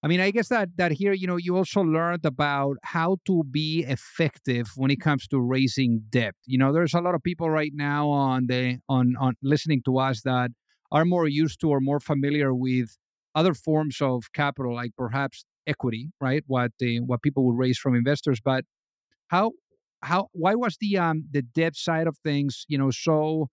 I 0.02 0.08
mean, 0.08 0.20
I 0.20 0.30
guess 0.30 0.48
that 0.48 0.70
that 0.76 0.92
here, 0.92 1.12
you 1.12 1.26
know, 1.26 1.36
you 1.36 1.56
also 1.56 1.82
learned 1.82 2.24
about 2.24 2.76
how 2.82 3.18
to 3.26 3.44
be 3.44 3.84
effective 3.86 4.72
when 4.76 4.90
it 4.90 5.00
comes 5.00 5.26
to 5.28 5.40
raising 5.40 6.02
debt. 6.10 6.34
You 6.46 6.58
know, 6.58 6.72
there's 6.72 6.94
a 6.94 7.00
lot 7.00 7.14
of 7.14 7.22
people 7.22 7.48
right 7.50 7.72
now 7.74 8.08
on 8.08 8.46
the 8.46 8.78
on 8.88 9.14
on 9.20 9.34
listening 9.42 9.82
to 9.84 9.98
us 9.98 10.22
that 10.22 10.50
are 10.90 11.04
more 11.04 11.28
used 11.28 11.60
to 11.60 11.68
or 11.68 11.80
more 11.80 12.00
familiar 12.00 12.52
with 12.52 12.96
other 13.34 13.54
forms 13.54 13.98
of 14.00 14.24
capital, 14.34 14.74
like 14.74 14.92
perhaps 14.96 15.44
equity, 15.66 16.10
right? 16.20 16.42
What 16.46 16.72
the 16.78 17.00
what 17.00 17.22
people 17.22 17.46
would 17.46 17.58
raise 17.58 17.78
from 17.78 17.94
investors, 17.94 18.40
but 18.44 18.64
how 19.28 19.52
how 20.02 20.28
why 20.32 20.54
was 20.54 20.76
the 20.80 20.98
um 20.98 21.24
the 21.30 21.42
debt 21.42 21.76
side 21.76 22.06
of 22.06 22.16
things 22.24 22.64
you 22.68 22.78
know 22.78 22.90
so 22.90 23.48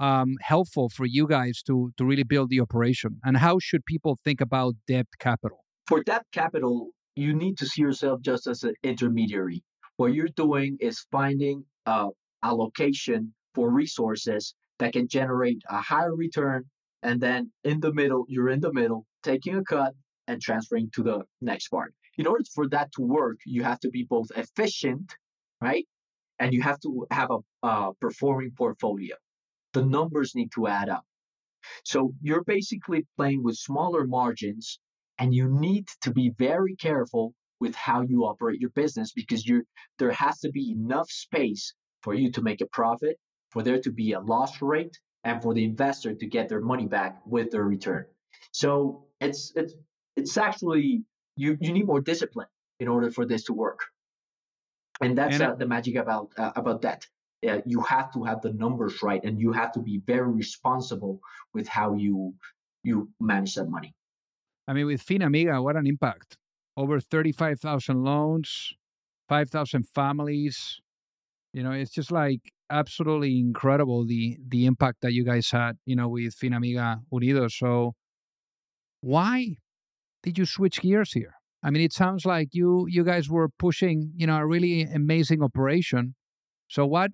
um 0.00 0.34
helpful 0.40 0.88
for 0.88 1.06
you 1.06 1.26
guys 1.26 1.62
to 1.66 1.92
to 1.96 2.04
really 2.04 2.24
build 2.24 2.50
the 2.50 2.60
operation? 2.60 3.20
And 3.24 3.36
how 3.38 3.58
should 3.58 3.84
people 3.84 4.18
think 4.24 4.40
about 4.40 4.74
debt 4.86 5.06
capital? 5.18 5.64
For 5.86 6.02
debt 6.02 6.24
capital 6.32 6.90
you 7.16 7.34
need 7.34 7.58
to 7.58 7.66
see 7.66 7.82
yourself 7.82 8.20
just 8.22 8.46
as 8.46 8.64
an 8.64 8.74
intermediary. 8.82 9.62
What 9.96 10.14
you're 10.14 10.28
doing 10.28 10.76
is 10.80 11.06
finding 11.12 11.64
a 11.86 12.08
allocation 12.42 13.32
for 13.54 13.70
resources 13.70 14.54
that 14.78 14.92
can 14.92 15.06
generate 15.08 15.62
a 15.70 15.80
higher 15.80 16.14
return 16.14 16.64
and 17.04 17.20
then 17.20 17.52
in 17.62 17.78
the 17.80 17.92
middle 17.92 18.24
you're 18.28 18.50
in 18.50 18.60
the 18.60 18.72
middle 18.72 19.06
taking 19.22 19.56
a 19.56 19.64
cut 19.64 19.92
and 20.26 20.42
transferring 20.42 20.90
to 20.94 21.02
the 21.02 21.22
next 21.40 21.68
part 21.68 21.94
in 22.18 22.26
order 22.26 22.44
for 22.54 22.68
that 22.68 22.90
to 22.92 23.02
work 23.02 23.38
you 23.46 23.62
have 23.62 23.80
to 23.80 23.90
be 23.90 24.04
both 24.08 24.30
efficient 24.36 25.14
right? 25.64 25.86
And 26.38 26.52
you 26.52 26.62
have 26.62 26.80
to 26.80 27.06
have 27.10 27.30
a 27.62 27.92
performing 28.00 28.52
portfolio. 28.56 29.16
The 29.72 29.84
numbers 29.84 30.34
need 30.34 30.50
to 30.52 30.66
add 30.66 30.88
up. 30.88 31.04
So 31.84 32.12
you're 32.20 32.44
basically 32.44 33.06
playing 33.16 33.42
with 33.42 33.56
smaller 33.56 34.06
margins, 34.06 34.78
and 35.18 35.34
you 35.34 35.48
need 35.48 35.86
to 36.02 36.10
be 36.12 36.30
very 36.38 36.76
careful 36.76 37.34
with 37.60 37.74
how 37.74 38.02
you 38.02 38.24
operate 38.24 38.60
your 38.60 38.70
business 38.70 39.12
because 39.12 39.46
you 39.46 39.64
there 39.98 40.12
has 40.12 40.40
to 40.40 40.50
be 40.50 40.72
enough 40.72 41.10
space 41.10 41.72
for 42.02 42.12
you 42.14 42.30
to 42.32 42.42
make 42.42 42.60
a 42.60 42.66
profit, 42.66 43.16
for 43.50 43.62
there 43.62 43.80
to 43.80 43.92
be 43.92 44.12
a 44.12 44.20
loss 44.20 44.60
rate, 44.60 44.96
and 45.24 45.42
for 45.42 45.54
the 45.54 45.64
investor 45.64 46.14
to 46.14 46.26
get 46.26 46.48
their 46.48 46.60
money 46.60 46.86
back 46.86 47.20
with 47.26 47.50
their 47.50 47.64
return. 47.64 48.06
So 48.52 49.06
it's 49.20 49.52
it's 49.56 49.74
it's 50.16 50.36
actually 50.36 51.04
you 51.36 51.56
you 51.60 51.72
need 51.72 51.86
more 51.86 52.00
discipline 52.00 52.46
in 52.78 52.88
order 52.88 53.10
for 53.10 53.24
this 53.24 53.44
to 53.44 53.52
work. 53.52 53.80
And 55.00 55.18
that's 55.18 55.34
and 55.34 55.42
uh, 55.42 55.54
the 55.54 55.66
magic 55.66 55.96
about 55.96 56.30
uh, 56.36 56.52
about 56.54 56.82
that. 56.82 57.06
Uh, 57.46 57.60
you 57.66 57.80
have 57.82 58.12
to 58.14 58.24
have 58.24 58.40
the 58.40 58.52
numbers 58.52 59.02
right 59.02 59.22
and 59.22 59.38
you 59.38 59.52
have 59.52 59.70
to 59.72 59.80
be 59.80 60.00
very 60.06 60.32
responsible 60.32 61.20
with 61.52 61.68
how 61.68 61.94
you 61.94 62.34
you 62.82 63.10
manage 63.20 63.54
that 63.54 63.68
money. 63.68 63.94
I 64.68 64.72
mean 64.72 64.86
with 64.86 65.04
finamiga 65.04 65.62
what 65.62 65.76
an 65.76 65.86
impact. 65.86 66.36
Over 66.76 67.00
35000 67.00 68.02
loans 68.02 68.74
5000 69.28 69.88
families. 69.88 70.80
You 71.52 71.62
know 71.62 71.72
it's 71.72 71.90
just 71.90 72.12
like 72.12 72.53
absolutely 72.70 73.38
incredible 73.38 74.06
the 74.06 74.38
the 74.48 74.66
impact 74.66 75.00
that 75.02 75.12
you 75.12 75.24
guys 75.24 75.50
had 75.50 75.76
you 75.84 75.94
know 75.94 76.08
with 76.08 76.34
finamiga 76.34 77.00
unidos 77.12 77.52
so 77.52 77.92
why 79.00 79.56
did 80.22 80.38
you 80.38 80.46
switch 80.46 80.80
gears 80.80 81.12
here 81.12 81.34
I 81.66 81.70
mean, 81.70 81.82
it 81.82 81.94
sounds 81.94 82.26
like 82.26 82.50
you 82.52 82.86
you 82.90 83.04
guys 83.04 83.30
were 83.30 83.48
pushing, 83.48 84.12
you 84.16 84.26
know, 84.26 84.36
a 84.36 84.46
really 84.46 84.82
amazing 84.82 85.42
operation. 85.42 86.14
So 86.68 86.84
what 86.84 87.12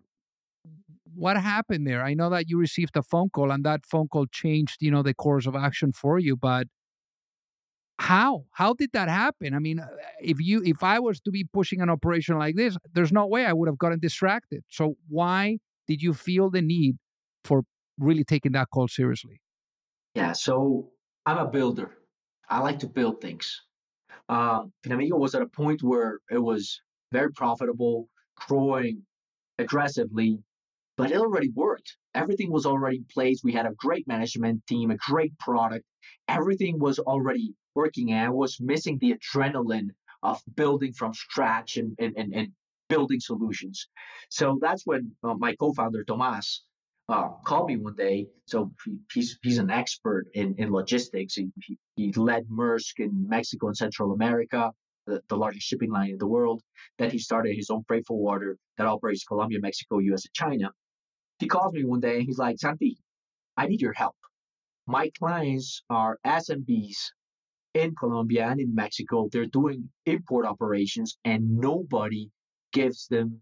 what 1.14 1.36
happened 1.36 1.86
there? 1.86 2.02
I 2.02 2.14
know 2.14 2.30
that 2.30 2.48
you 2.48 2.58
received 2.58 2.96
a 2.96 3.02
phone 3.02 3.30
call 3.30 3.50
and 3.50 3.64
that 3.64 3.84
phone 3.86 4.08
call 4.08 4.26
changed, 4.26 4.78
you 4.80 4.90
know, 4.90 5.02
the 5.02 5.14
course 5.14 5.46
of 5.46 5.54
action 5.56 5.92
for 5.92 6.18
you, 6.18 6.36
but 6.36 6.66
how 8.00 8.44
how 8.52 8.72
did 8.72 8.90
that 8.92 9.08
happen? 9.08 9.54
I 9.54 9.58
mean, 9.58 9.78
uh, 9.78 9.88
if 10.20 10.40
you 10.40 10.62
if 10.64 10.82
I 10.82 10.98
was 10.98 11.20
to 11.20 11.30
be 11.30 11.44
pushing 11.44 11.80
an 11.80 11.90
operation 11.90 12.38
like 12.38 12.56
this, 12.56 12.76
there's 12.94 13.12
no 13.12 13.26
way 13.26 13.46
I 13.46 13.52
would 13.52 13.68
have 13.68 13.78
gotten 13.78 14.00
distracted. 14.00 14.62
So 14.68 14.94
why 15.08 15.58
did 15.86 16.02
you 16.02 16.14
feel 16.14 16.50
the 16.50 16.62
need 16.62 16.96
for 17.44 17.62
really 17.98 18.24
taking 18.24 18.52
that 18.52 18.68
call 18.72 18.88
seriously? 18.88 19.40
Yeah, 20.14 20.32
so 20.32 20.90
I'm 21.26 21.38
a 21.38 21.46
builder. 21.46 21.98
I 22.48 22.60
like 22.60 22.80
to 22.80 22.88
build 22.88 23.20
things 23.20 23.60
uh, 24.30 24.62
Finamiga 24.84 25.18
was 25.18 25.34
at 25.34 25.42
a 25.42 25.46
point 25.46 25.82
where 25.82 26.20
it 26.30 26.38
was 26.38 26.80
very 27.10 27.32
profitable, 27.32 28.08
growing 28.46 29.02
aggressively, 29.58 30.38
but 30.96 31.10
it 31.10 31.16
already 31.16 31.50
worked. 31.50 31.96
Everything 32.14 32.52
was 32.52 32.64
already 32.64 32.98
in 32.98 33.06
place. 33.12 33.40
We 33.42 33.52
had 33.52 33.66
a 33.66 33.74
great 33.76 34.06
management 34.06 34.64
team, 34.68 34.92
a 34.92 34.96
great 34.96 35.36
product. 35.38 35.84
Everything 36.28 36.78
was 36.78 37.00
already 37.00 37.54
working, 37.74 38.12
and 38.12 38.26
I 38.26 38.30
was 38.30 38.60
missing 38.60 38.98
the 38.98 39.14
adrenaline 39.14 39.90
of 40.22 40.40
building 40.54 40.92
from 40.92 41.14
scratch 41.14 41.76
and, 41.76 41.94
and, 41.98 42.14
and, 42.16 42.34
and 42.34 42.52
building 42.88 43.20
solutions. 43.20 43.88
So 44.28 44.58
that's 44.60 44.84
when 44.84 45.12
uh, 45.22 45.34
my 45.34 45.54
co-founder 45.54 46.04
Tomas 46.04 46.64
uh, 47.08 47.28
called 47.44 47.68
me 47.68 47.76
one 47.76 47.96
day. 47.96 48.26
So 48.46 48.70
he, 48.84 48.98
he's 49.12 49.38
he's 49.42 49.58
an 49.58 49.70
expert 49.70 50.26
in, 50.34 50.54
in 50.58 50.70
logistics. 50.70 51.34
He, 51.34 51.48
he, 51.62 51.78
he 51.96 52.12
led 52.12 52.46
Maersk 52.48 52.98
in 52.98 53.28
Mexico 53.28 53.68
and 53.68 53.76
Central 53.76 54.12
America, 54.12 54.72
the, 55.06 55.22
the 55.28 55.36
largest 55.36 55.66
shipping 55.66 55.90
line 55.90 56.10
in 56.10 56.18
the 56.18 56.26
world. 56.26 56.62
Then 56.98 57.10
he 57.10 57.18
started 57.18 57.56
his 57.56 57.70
own 57.70 57.84
freight 57.88 58.06
forwarder 58.06 58.58
that 58.76 58.86
operates 58.86 59.24
Colombia, 59.24 59.58
Mexico, 59.60 59.98
U.S., 59.98 60.24
and 60.26 60.34
China. 60.34 60.70
He 61.38 61.46
calls 61.46 61.72
me 61.72 61.84
one 61.84 62.00
day 62.00 62.18
and 62.18 62.26
he's 62.26 62.38
like, 62.38 62.58
Santi, 62.58 62.98
I 63.56 63.66
need 63.66 63.80
your 63.80 63.94
help. 63.94 64.16
My 64.86 65.10
clients 65.18 65.82
are 65.88 66.18
SMBs 66.26 67.12
in 67.74 67.94
Colombia 67.94 68.46
and 68.48 68.60
in 68.60 68.74
Mexico. 68.74 69.28
They're 69.30 69.46
doing 69.46 69.88
import 70.06 70.46
operations 70.46 71.18
and 71.24 71.58
nobody 71.58 72.30
gives 72.72 73.06
them 73.08 73.40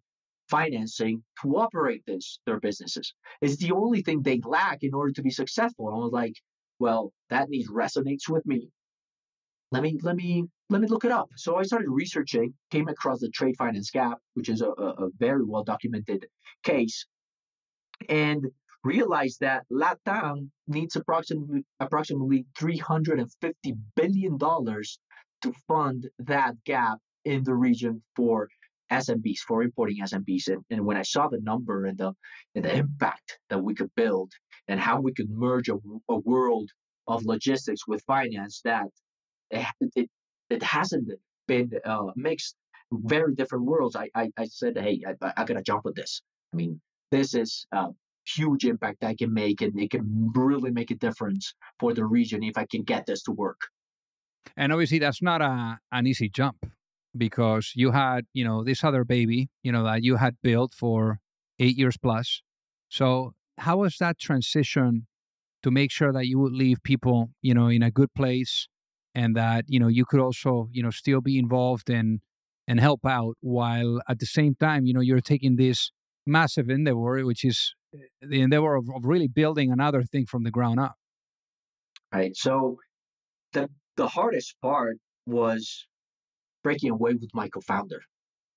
financing 0.49 1.23
to 1.43 1.57
operate 1.57 2.03
this 2.07 2.41
their 2.47 2.61
businesses. 2.61 3.13
It's 3.41 3.57
the 3.57 3.73
only 3.73 4.03
thing 4.03 4.23
they 4.23 4.41
lack 4.45 4.83
in 4.83 4.95
order 4.95 5.13
to 5.13 5.23
be 5.23 5.31
successful. 5.31 5.89
And 5.89 5.97
I 5.97 5.99
was 6.01 6.13
like, 6.13 6.35
well, 6.79 7.13
that 7.31 7.49
need 7.51 7.67
resonates 7.69 8.29
with 8.29 8.47
me. 8.47 8.71
Let 9.71 9.83
me 9.83 9.99
let 10.03 10.17
me 10.17 10.45
let 10.71 10.81
me 10.81 10.89
look 10.89 11.05
it 11.05 11.13
up. 11.13 11.29
So 11.37 11.57
I 11.57 11.63
started 11.63 11.91
researching, 11.91 12.55
came 12.71 12.89
across 12.89 13.21
the 13.21 13.29
trade 13.29 13.57
finance 13.57 13.91
gap, 13.91 14.19
which 14.35 14.49
is 14.49 14.63
a, 14.63 14.69
a 14.69 15.09
very 15.19 15.45
well 15.45 15.65
documented 15.65 16.27
case, 16.63 17.07
and 18.09 18.47
realized 18.85 19.41
that 19.41 19.65
LATAM 19.73 20.51
needs 20.67 20.97
approximately 20.97 21.65
approximately 21.81 22.47
350 22.59 23.75
billion 23.97 24.39
dollars 24.39 24.99
to 25.43 25.53
fund 25.67 26.09
that 26.19 26.55
gap 26.65 26.99
in 27.25 27.45
the 27.45 27.55
region 27.55 28.03
for 28.17 28.49
SMBs 28.91 29.41
for 29.41 29.63
importing 29.63 29.99
SMBs. 30.03 30.49
And, 30.49 30.65
and 30.71 30.85
when 30.87 30.97
I 30.97 31.03
saw 31.03 31.29
the 31.29 31.41
number 31.41 31.87
and 31.87 31.99
the 31.99 32.13
and 32.55 32.65
the 32.65 32.75
impact 32.75 33.39
that 33.51 33.63
we 33.63 33.75
could 33.75 33.95
build 33.95 34.33
and 34.69 34.81
how 34.81 35.01
we 35.01 35.13
could 35.13 35.31
merge 35.31 35.69
a, 35.69 35.79
a 36.09 36.17
world 36.17 36.71
of 37.07 37.25
logistics 37.25 37.87
with 37.87 38.03
finance 38.07 38.61
that 38.65 38.87
it, 39.51 39.67
it, 39.97 40.11
it 40.51 40.63
hasn't 40.63 41.11
been 41.47 41.71
uh, 41.85 42.11
mixed 42.17 42.55
very 42.93 43.35
different 43.35 43.65
worlds. 43.65 43.97
I, 43.97 44.09
I, 44.15 44.31
I 44.37 44.47
said, 44.47 44.79
hey, 44.79 45.03
I, 45.07 45.33
I 45.37 45.45
gotta 45.45 45.63
jump 45.63 45.85
with 45.85 45.95
this. 45.95 46.23
I 46.53 46.57
mean, 46.57 46.81
this 47.11 47.35
is 47.35 47.67
a 47.73 47.89
huge 48.37 48.65
impact 48.65 49.05
I 49.05 49.15
can 49.15 49.33
make, 49.33 49.61
and 49.63 49.79
it 49.79 49.91
can 49.91 50.33
really 50.35 50.71
make 50.71 50.91
a 50.91 50.97
difference 50.97 51.55
for 51.79 51.95
the 51.95 52.05
region 52.05 52.43
if 52.43 52.57
I 52.57 52.67
can 52.67 52.83
get 52.83 53.07
this 53.07 53.23
to 53.25 53.33
work. 53.33 53.61
And 54.57 54.73
obviously, 54.73 54.99
that's 54.99 55.23
not 55.23 55.43
a, 55.43 55.79
an 55.93 56.07
easy 56.07 56.29
jump 56.29 56.67
because 57.17 57.73
you 57.75 57.91
had, 57.93 58.27
you 58.33 58.45
know, 58.45 58.65
this 58.65 58.85
other 58.85 59.05
baby, 59.05 59.49
you 59.63 59.73
know, 59.73 59.85
that 59.85 60.03
you 60.03 60.17
had 60.17 60.37
built 60.43 60.75
for 60.75 61.21
eight 61.59 61.77
years 61.77 61.97
plus. 61.97 62.43
So 62.89 63.35
how 63.59 63.79
was 63.79 63.97
that 63.99 64.19
transition 64.19 65.07
to 65.63 65.71
make 65.71 65.91
sure 65.91 66.13
that 66.13 66.27
you 66.27 66.39
would 66.39 66.53
leave 66.53 66.83
people, 66.83 67.31
you 67.43 67.55
know, 67.55 67.69
in 67.69 67.83
a 67.83 67.91
good 67.91 68.15
place 68.15 68.69
and 69.15 69.37
that, 69.37 69.65
you 69.69 69.81
know, 69.81 69.89
you 69.89 70.05
could 70.05 70.21
also, 70.21 70.69
you 70.73 70.83
know, 70.83 70.91
still 70.91 71.21
be 71.21 71.39
involved 71.39 71.91
and 71.91 72.21
and 72.67 72.81
help 72.81 73.05
out 73.07 73.35
while 73.41 74.01
at 74.09 74.19
the 74.19 74.27
same 74.27 74.55
time, 74.55 74.85
you 74.85 74.93
know, 74.93 75.01
you're 75.01 75.23
taking 75.23 75.57
this 75.57 75.91
massive 76.27 76.69
endeavor, 76.69 77.25
which 77.25 77.43
is 77.43 77.75
the 78.21 78.41
endeavor 78.41 78.75
of, 78.75 78.89
of 78.95 79.05
really 79.05 79.29
building 79.29 79.73
another 79.73 80.03
thing 80.03 80.27
from 80.27 80.43
the 80.43 80.51
ground 80.51 80.81
up. 80.81 80.95
Right. 82.13 82.37
So 82.37 82.79
the 83.53 83.69
the 83.97 84.09
hardest 84.09 84.57
part 84.63 84.99
was 85.27 85.87
breaking 86.63 86.91
away 86.91 87.15
with 87.15 87.31
my 87.35 87.49
co-founder. 87.49 88.01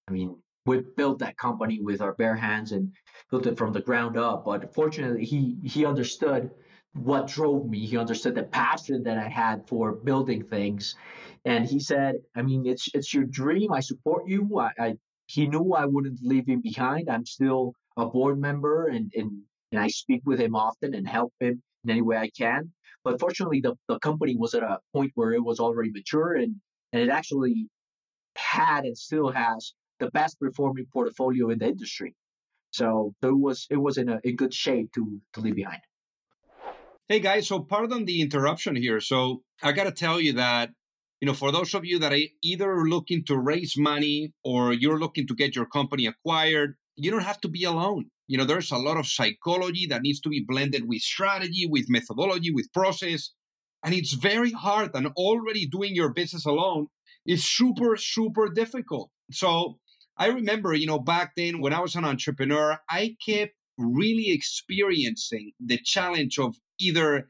I 0.08 0.12
mean, 0.12 0.36
we 0.66 0.82
built 0.96 1.20
that 1.20 1.38
company 1.38 1.80
with 1.82 2.02
our 2.02 2.14
bare 2.14 2.36
hands 2.36 2.72
and 2.72 2.94
built 3.30 3.48
it 3.48 3.58
from 3.58 3.74
the 3.74 3.82
ground 3.82 4.18
up. 4.18 4.46
But 4.46 4.74
fortunately, 4.74 5.26
he 5.26 5.58
he 5.64 5.86
understood 5.86 6.52
what 6.94 7.28
drove 7.28 7.68
me. 7.68 7.86
He 7.86 7.98
understood 7.98 8.36
the 8.36 8.44
passion 8.44 9.04
that 9.04 9.18
I 9.18 9.28
had 9.28 9.68
for 9.68 9.94
building 9.94 10.44
things. 10.44 10.96
And 11.46 11.66
he 11.66 11.80
said, 11.80 12.16
I 12.36 12.42
mean, 12.42 12.66
it's 12.66 12.90
it's 12.94 13.14
your 13.14 13.24
dream. 13.24 13.74
I 13.74 13.80
support 13.80 14.28
you. 14.28 14.60
I, 14.60 14.72
I 14.80 14.96
he 15.26 15.48
knew 15.48 15.74
I 15.74 15.86
wouldn't 15.86 16.20
leave 16.22 16.48
him 16.48 16.62
behind. 16.62 17.10
I'm 17.10 17.26
still 17.26 17.74
a 17.98 18.06
board 18.06 18.40
member 18.40 18.88
and, 18.88 19.12
and 19.16 19.42
and 19.72 19.80
I 19.80 19.88
speak 19.88 20.22
with 20.26 20.40
him 20.40 20.56
often 20.56 20.94
and 20.94 21.08
help 21.08 21.34
him 21.40 21.62
in 21.84 21.90
any 21.90 22.02
way 22.02 22.18
I 22.18 22.30
can. 22.30 22.72
But 23.04 23.20
fortunately 23.20 23.62
the, 23.62 23.76
the 23.88 24.00
company 24.00 24.36
was 24.36 24.54
at 24.54 24.64
a 24.64 24.80
point 24.94 25.12
where 25.16 25.32
it 25.32 25.44
was 25.44 25.60
already 25.60 25.92
mature 25.92 26.34
and, 26.34 26.56
and 26.92 27.02
it 27.02 27.10
actually 27.10 27.68
had 28.36 28.84
and 28.84 28.98
still 28.98 29.32
has 29.32 29.74
the 30.00 30.10
best 30.12 30.40
performing 30.40 30.88
portfolio 30.92 31.50
in 31.50 31.60
the 31.60 31.68
industry. 31.68 32.16
So 32.72 33.14
it 33.22 33.28
was 33.28 33.68
it 33.70 33.78
was 33.78 33.98
in 33.98 34.10
a 34.10 34.20
in 34.24 34.36
good 34.36 34.54
shape 34.54 34.92
to 34.94 35.20
to 35.34 35.42
leave 35.42 35.56
behind. 35.56 35.82
Hey 37.08 37.20
guys, 37.20 37.48
so 37.48 37.60
pardon 37.60 38.06
the 38.06 38.22
interruption 38.22 38.76
here. 38.76 39.02
So 39.02 39.44
I 39.62 39.74
got 39.74 39.84
to 39.84 39.92
tell 39.92 40.22
you 40.22 40.34
that, 40.34 40.70
you 41.20 41.26
know, 41.26 41.34
for 41.34 41.52
those 41.52 41.74
of 41.74 41.84
you 41.84 42.00
that 42.00 42.14
are 42.14 42.20
either 42.42 42.86
looking 42.86 43.26
to 43.26 43.38
raise 43.38 43.76
money 43.78 44.32
or 44.46 44.72
you're 44.72 45.00
looking 45.00 45.28
to 45.28 45.36
get 45.36 45.54
your 45.54 45.66
company 45.66 46.06
acquired, 46.08 46.78
you 46.96 47.12
don't 47.12 47.24
have 47.24 47.42
to 47.42 47.50
be 47.50 47.64
alone. 47.64 48.06
You 48.28 48.38
know, 48.38 48.46
there's 48.46 48.72
a 48.72 48.78
lot 48.78 48.98
of 48.98 49.08
psychology 49.08 49.88
that 49.88 50.02
needs 50.02 50.22
to 50.22 50.30
be 50.30 50.46
blended 50.48 50.88
with 50.88 51.02
strategy, 51.02 51.68
with 51.70 51.86
methodology, 51.90 52.52
with 52.54 52.72
process. 52.74 53.32
And 53.84 53.94
it's 53.94 54.14
very 54.14 54.52
hard. 54.52 54.92
And 54.94 55.08
already 55.18 55.68
doing 55.68 55.96
your 55.96 56.14
business 56.14 56.46
alone 56.46 56.88
is 57.26 57.46
super, 57.46 57.98
super 57.98 58.50
difficult. 58.50 59.10
So 59.32 59.80
I 60.18 60.28
remember, 60.28 60.74
you 60.74 60.88
know, 60.88 61.00
back 61.00 61.32
then 61.36 61.62
when 61.62 61.74
I 61.74 61.80
was 61.80 61.96
an 61.96 62.06
entrepreneur, 62.06 62.78
I 62.90 63.16
kept 63.26 63.54
really 63.78 64.32
experiencing 64.32 65.52
the 65.60 65.80
challenge 65.84 66.38
of 66.38 66.56
either 66.80 67.30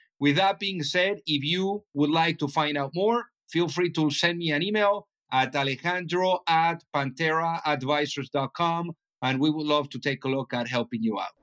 with 0.21 0.37
that 0.37 0.59
being 0.59 0.83
said, 0.83 1.19
if 1.25 1.43
you 1.43 1.83
would 1.95 2.11
like 2.11 2.37
to 2.37 2.47
find 2.47 2.77
out 2.77 2.91
more, 2.93 3.25
feel 3.49 3.67
free 3.67 3.91
to 3.93 4.11
send 4.11 4.37
me 4.37 4.51
an 4.51 4.61
email 4.63 5.07
at 5.31 5.55
alejandro 5.55 6.39
at 6.47 6.83
pantheraadvisors.com, 6.95 8.91
and 9.23 9.39
we 9.41 9.49
would 9.49 9.65
love 9.65 9.89
to 9.89 9.99
take 9.99 10.23
a 10.23 10.29
look 10.29 10.53
at 10.53 10.67
helping 10.67 11.01
you 11.01 11.19
out. 11.19 11.33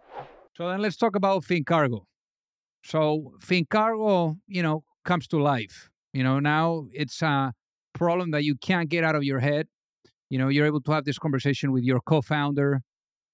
So 0.56 0.68
then 0.68 0.80
let's 0.80 0.96
talk 0.96 1.16
about 1.16 1.42
FinKargo. 1.44 2.04
So 2.84 3.34
FinKargo, 3.40 4.38
you 4.46 4.62
know, 4.62 4.84
comes 5.04 5.26
to 5.28 5.38
life. 5.42 5.90
You 6.12 6.22
know, 6.22 6.38
now 6.38 6.86
it's 6.92 7.20
a 7.20 7.52
problem 7.94 8.30
that 8.30 8.44
you 8.44 8.54
can't 8.54 8.88
get 8.88 9.02
out 9.02 9.16
of 9.16 9.24
your 9.24 9.40
head. 9.40 9.66
You 10.30 10.38
know, 10.38 10.48
you're 10.48 10.66
able 10.66 10.82
to 10.82 10.92
have 10.92 11.04
this 11.04 11.18
conversation 11.18 11.72
with 11.72 11.82
your 11.82 12.00
co-founder 12.00 12.82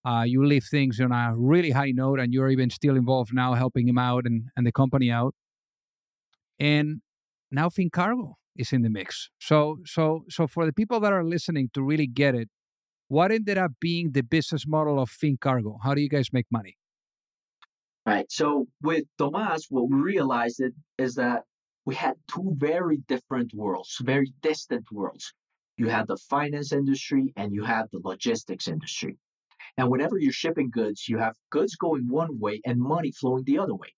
uh, 0.04 0.24
you 0.26 0.44
leave 0.44 0.64
things 0.64 1.00
on 1.00 1.12
a 1.12 1.32
really 1.36 1.70
high 1.70 1.90
note 1.90 2.20
and 2.20 2.32
you're 2.32 2.50
even 2.50 2.70
still 2.70 2.96
involved 2.96 3.32
now 3.32 3.54
helping 3.54 3.88
him 3.88 3.98
out 3.98 4.26
and, 4.26 4.48
and 4.56 4.66
the 4.66 4.72
company 4.72 5.10
out. 5.10 5.34
And 6.58 7.00
now 7.50 7.68
FinKargo 7.68 8.34
is 8.56 8.72
in 8.72 8.82
the 8.82 8.90
mix. 8.90 9.30
So 9.40 9.78
so 9.84 10.24
so 10.28 10.46
for 10.46 10.66
the 10.66 10.72
people 10.72 11.00
that 11.00 11.12
are 11.12 11.24
listening 11.24 11.70
to 11.74 11.82
really 11.82 12.06
get 12.06 12.34
it 12.34 12.48
what 13.08 13.30
ended 13.30 13.58
up 13.58 13.72
being 13.80 14.12
the 14.12 14.22
business 14.22 14.66
model 14.66 14.98
of 14.98 15.10
FinKargo? 15.10 15.76
How 15.82 15.94
do 15.94 16.00
you 16.00 16.08
guys 16.08 16.32
make 16.32 16.46
money? 16.50 16.76
Right. 18.06 18.30
So 18.30 18.66
with 18.82 19.04
tomas 19.18 19.66
what 19.70 19.88
we 19.90 19.96
realized 19.96 20.60
it 20.60 20.74
is 20.98 21.14
that 21.14 21.44
we 21.86 21.94
had 21.94 22.14
two 22.30 22.54
very 22.56 22.98
different 23.08 23.52
worlds 23.54 23.98
very 24.02 24.32
distant 24.42 24.86
worlds. 24.92 25.32
You 25.76 25.88
had 25.88 26.06
the 26.06 26.16
finance 26.16 26.72
industry 26.72 27.32
and 27.36 27.52
you 27.52 27.64
had 27.64 27.86
the 27.92 28.00
logistics 28.04 28.68
industry 28.68 29.18
and 29.76 29.88
whenever 29.90 30.18
you're 30.18 30.32
shipping 30.32 30.70
goods, 30.70 31.08
you 31.08 31.18
have 31.18 31.34
goods 31.50 31.76
going 31.76 32.08
one 32.08 32.38
way 32.38 32.60
and 32.64 32.78
money 32.78 33.12
flowing 33.12 33.44
the 33.44 33.58
other 33.58 33.74
way. 33.74 33.92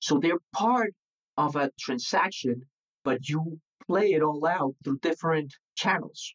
So 0.00 0.18
they're 0.18 0.38
part 0.52 0.94
of 1.36 1.56
a 1.56 1.70
transaction, 1.78 2.62
but 3.04 3.28
you 3.28 3.58
play 3.86 4.12
it 4.12 4.22
all 4.22 4.46
out 4.46 4.74
through 4.84 4.98
different 5.00 5.52
channels. 5.74 6.34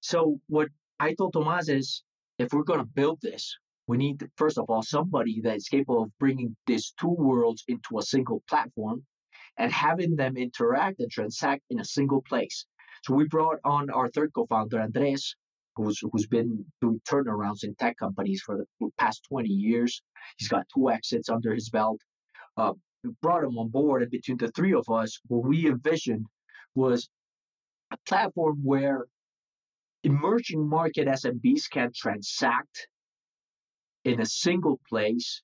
So 0.00 0.40
what 0.48 0.68
I 0.98 1.14
told 1.14 1.32
Tomas 1.32 1.68
is, 1.68 2.02
if 2.38 2.52
we're 2.52 2.64
going 2.64 2.80
to 2.80 2.84
build 2.86 3.20
this, 3.22 3.56
we 3.86 3.96
need, 3.96 4.26
first 4.36 4.58
of 4.58 4.64
all, 4.68 4.82
somebody 4.82 5.40
that 5.42 5.56
is 5.56 5.68
capable 5.68 6.04
of 6.04 6.18
bringing 6.18 6.56
these 6.66 6.92
two 6.98 7.14
worlds 7.16 7.62
into 7.68 7.98
a 7.98 8.02
single 8.02 8.42
platform 8.48 9.04
and 9.58 9.70
having 9.70 10.16
them 10.16 10.36
interact 10.36 11.00
and 11.00 11.10
transact 11.10 11.62
in 11.70 11.78
a 11.80 11.84
single 11.84 12.22
place. 12.22 12.66
So 13.04 13.14
we 13.14 13.26
brought 13.26 13.58
on 13.64 13.90
our 13.90 14.08
third 14.08 14.32
co-founder, 14.34 14.80
Andres, 14.80 15.36
who's 15.76 16.00
who's 16.12 16.26
been 16.26 16.64
doing 16.80 17.00
turnarounds 17.08 17.64
in 17.64 17.74
tech 17.74 17.96
companies 17.98 18.42
for 18.42 18.56
the 18.56 18.88
past 18.98 19.24
20 19.28 19.48
years. 19.48 20.02
He's 20.38 20.48
got 20.48 20.66
two 20.74 20.90
exits 20.90 21.28
under 21.28 21.54
his 21.54 21.70
belt. 21.70 22.00
Uh, 22.56 22.72
we 23.02 23.10
brought 23.20 23.44
him 23.44 23.58
on 23.58 23.68
board, 23.68 24.02
and 24.02 24.10
between 24.10 24.38
the 24.38 24.50
three 24.52 24.74
of 24.74 24.88
us, 24.88 25.20
what 25.26 25.44
we 25.44 25.66
envisioned 25.66 26.26
was 26.74 27.08
a 27.90 27.96
platform 28.08 28.60
where 28.62 29.06
emerging 30.02 30.66
market 30.68 31.06
SMBs 31.06 31.70
can 31.70 31.90
transact 31.94 32.88
in 34.04 34.20
a 34.20 34.26
single 34.26 34.80
place. 34.88 35.42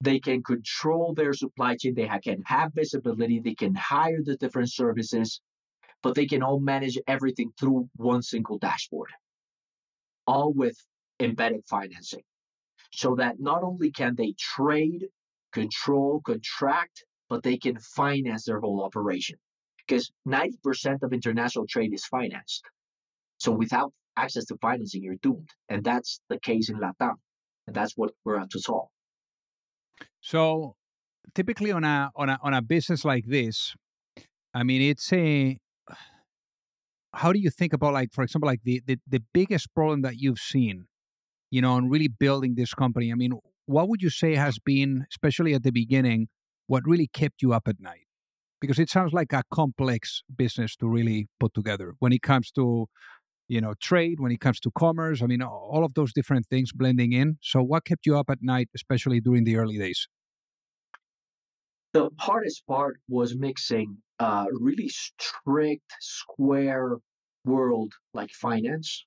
They 0.00 0.18
can 0.20 0.42
control 0.42 1.14
their 1.14 1.32
supply 1.32 1.76
chain. 1.76 1.94
They 1.94 2.08
can 2.22 2.42
have 2.44 2.72
visibility. 2.74 3.40
They 3.40 3.54
can 3.54 3.74
hire 3.74 4.22
the 4.22 4.36
different 4.36 4.72
services 4.72 5.40
but 6.02 6.14
they 6.14 6.26
can 6.26 6.42
all 6.42 6.60
manage 6.60 6.98
everything 7.06 7.52
through 7.58 7.88
one 7.96 8.22
single 8.22 8.58
dashboard, 8.58 9.10
all 10.26 10.52
with 10.52 10.76
embedded 11.20 11.64
financing. 11.68 12.22
So 12.92 13.16
that 13.16 13.40
not 13.40 13.62
only 13.62 13.90
can 13.90 14.14
they 14.14 14.34
trade, 14.38 15.06
control, 15.52 16.20
contract, 16.24 17.04
but 17.28 17.42
they 17.42 17.56
can 17.56 17.78
finance 17.78 18.44
their 18.44 18.60
whole 18.60 18.84
operation. 18.84 19.38
Because 19.86 20.10
90% 20.26 21.02
of 21.02 21.12
international 21.12 21.66
trade 21.66 21.92
is 21.94 22.04
financed. 22.04 22.64
So 23.38 23.52
without 23.52 23.92
access 24.16 24.46
to 24.46 24.56
financing, 24.56 25.02
you're 25.02 25.16
doomed. 25.16 25.50
And 25.68 25.84
that's 25.84 26.20
the 26.28 26.38
case 26.38 26.70
in 26.70 26.76
Latam. 26.76 27.14
And 27.66 27.74
that's 27.74 27.92
what 27.96 28.12
we're 28.24 28.38
out 28.38 28.50
to 28.50 28.60
solve. 28.60 28.88
So 30.20 30.74
typically 31.34 31.72
on 31.72 31.84
a 31.84 32.10
on 32.16 32.28
a 32.28 32.38
on 32.42 32.54
a 32.54 32.62
business 32.62 33.04
like 33.04 33.26
this, 33.26 33.74
I 34.54 34.62
mean 34.62 34.82
it's 34.82 35.12
a 35.12 35.58
how 37.16 37.32
do 37.32 37.38
you 37.38 37.50
think 37.50 37.72
about 37.72 37.92
like 37.94 38.12
for 38.12 38.22
example 38.22 38.46
like 38.46 38.62
the, 38.64 38.82
the 38.86 38.98
the 39.08 39.22
biggest 39.32 39.74
problem 39.74 40.02
that 40.02 40.16
you've 40.18 40.38
seen 40.38 40.86
you 41.50 41.60
know 41.60 41.72
on 41.72 41.88
really 41.88 42.08
building 42.08 42.54
this 42.54 42.74
company? 42.74 43.10
I 43.10 43.14
mean 43.14 43.32
what 43.66 43.88
would 43.88 44.02
you 44.02 44.10
say 44.10 44.34
has 44.34 44.58
been 44.58 45.06
especially 45.10 45.54
at 45.54 45.62
the 45.62 45.72
beginning 45.72 46.28
what 46.68 46.82
really 46.86 47.08
kept 47.08 47.42
you 47.42 47.52
up 47.52 47.68
at 47.68 47.80
night? 47.80 48.06
Because 48.60 48.78
it 48.78 48.90
sounds 48.90 49.12
like 49.12 49.32
a 49.32 49.42
complex 49.52 50.22
business 50.34 50.76
to 50.76 50.88
really 50.88 51.28
put 51.38 51.54
together 51.54 51.94
when 51.98 52.12
it 52.12 52.22
comes 52.22 52.50
to 52.52 52.86
you 53.48 53.60
know 53.60 53.74
trade 53.80 54.18
when 54.20 54.32
it 54.32 54.40
comes 54.40 54.58
to 54.58 54.70
commerce 54.72 55.22
i 55.22 55.26
mean 55.26 55.40
all 55.40 55.84
of 55.84 55.94
those 55.94 56.12
different 56.12 56.46
things 56.46 56.72
blending 56.72 57.12
in. 57.12 57.38
So 57.40 57.62
what 57.62 57.84
kept 57.84 58.04
you 58.06 58.18
up 58.18 58.28
at 58.30 58.38
night 58.42 58.68
especially 58.74 59.20
during 59.20 59.44
the 59.44 59.56
early 59.56 59.78
days? 59.78 60.08
The 61.92 62.10
hardest 62.18 62.66
part 62.66 63.00
was 63.08 63.36
mixing 63.36 63.98
a 64.18 64.46
really 64.52 64.88
strict 64.88 65.92
square 66.00 66.96
world 67.44 67.92
like 68.14 68.30
finance, 68.30 69.04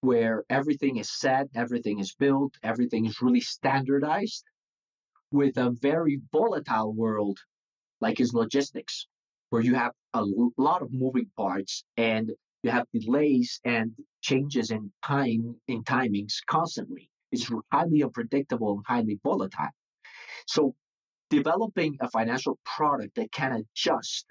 where 0.00 0.44
everything 0.50 0.96
is 0.96 1.10
set, 1.10 1.48
everything 1.54 1.98
is 1.98 2.14
built, 2.14 2.54
everything 2.62 3.06
is 3.06 3.20
really 3.22 3.40
standardized, 3.40 4.44
with 5.30 5.56
a 5.58 5.70
very 5.70 6.20
volatile 6.32 6.92
world 6.92 7.38
like 8.00 8.20
is 8.20 8.32
logistics, 8.32 9.06
where 9.50 9.62
you 9.62 9.74
have 9.74 9.92
a 10.14 10.24
lot 10.56 10.82
of 10.82 10.92
moving 10.92 11.30
parts 11.36 11.84
and 11.96 12.30
you 12.62 12.70
have 12.70 12.86
delays 12.92 13.60
and 13.64 13.92
changes 14.20 14.70
in 14.70 14.92
time 15.04 15.56
in 15.68 15.82
timings 15.84 16.34
constantly. 16.46 17.10
It's 17.30 17.50
highly 17.72 18.02
unpredictable 18.02 18.76
and 18.76 18.84
highly 18.86 19.18
volatile. 19.22 19.68
So 20.46 20.74
developing 21.30 21.96
a 22.00 22.08
financial 22.10 22.58
product 22.64 23.16
that 23.16 23.32
can 23.32 23.52
adjust 23.52 24.26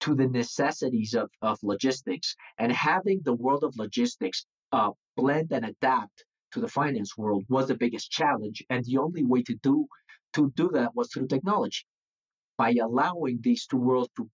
to 0.00 0.14
the 0.14 0.28
necessities 0.28 1.14
of, 1.14 1.30
of 1.42 1.58
logistics 1.62 2.34
and 2.58 2.72
having 2.72 3.20
the 3.24 3.34
world 3.34 3.64
of 3.64 3.76
logistics 3.76 4.46
uh, 4.72 4.90
blend 5.16 5.52
and 5.52 5.64
adapt 5.64 6.24
to 6.52 6.60
the 6.60 6.68
finance 6.68 7.16
world 7.16 7.44
was 7.48 7.68
the 7.68 7.74
biggest 7.74 8.10
challenge. 8.10 8.64
And 8.70 8.84
the 8.84 8.98
only 8.98 9.24
way 9.24 9.42
to 9.42 9.54
do 9.62 9.86
to 10.34 10.52
do 10.54 10.70
that 10.74 10.94
was 10.94 11.10
through 11.12 11.28
technology. 11.28 11.84
By 12.58 12.74
allowing 12.82 13.40
these 13.40 13.66
two 13.66 13.78
worlds 13.78 14.10
to 14.16 14.28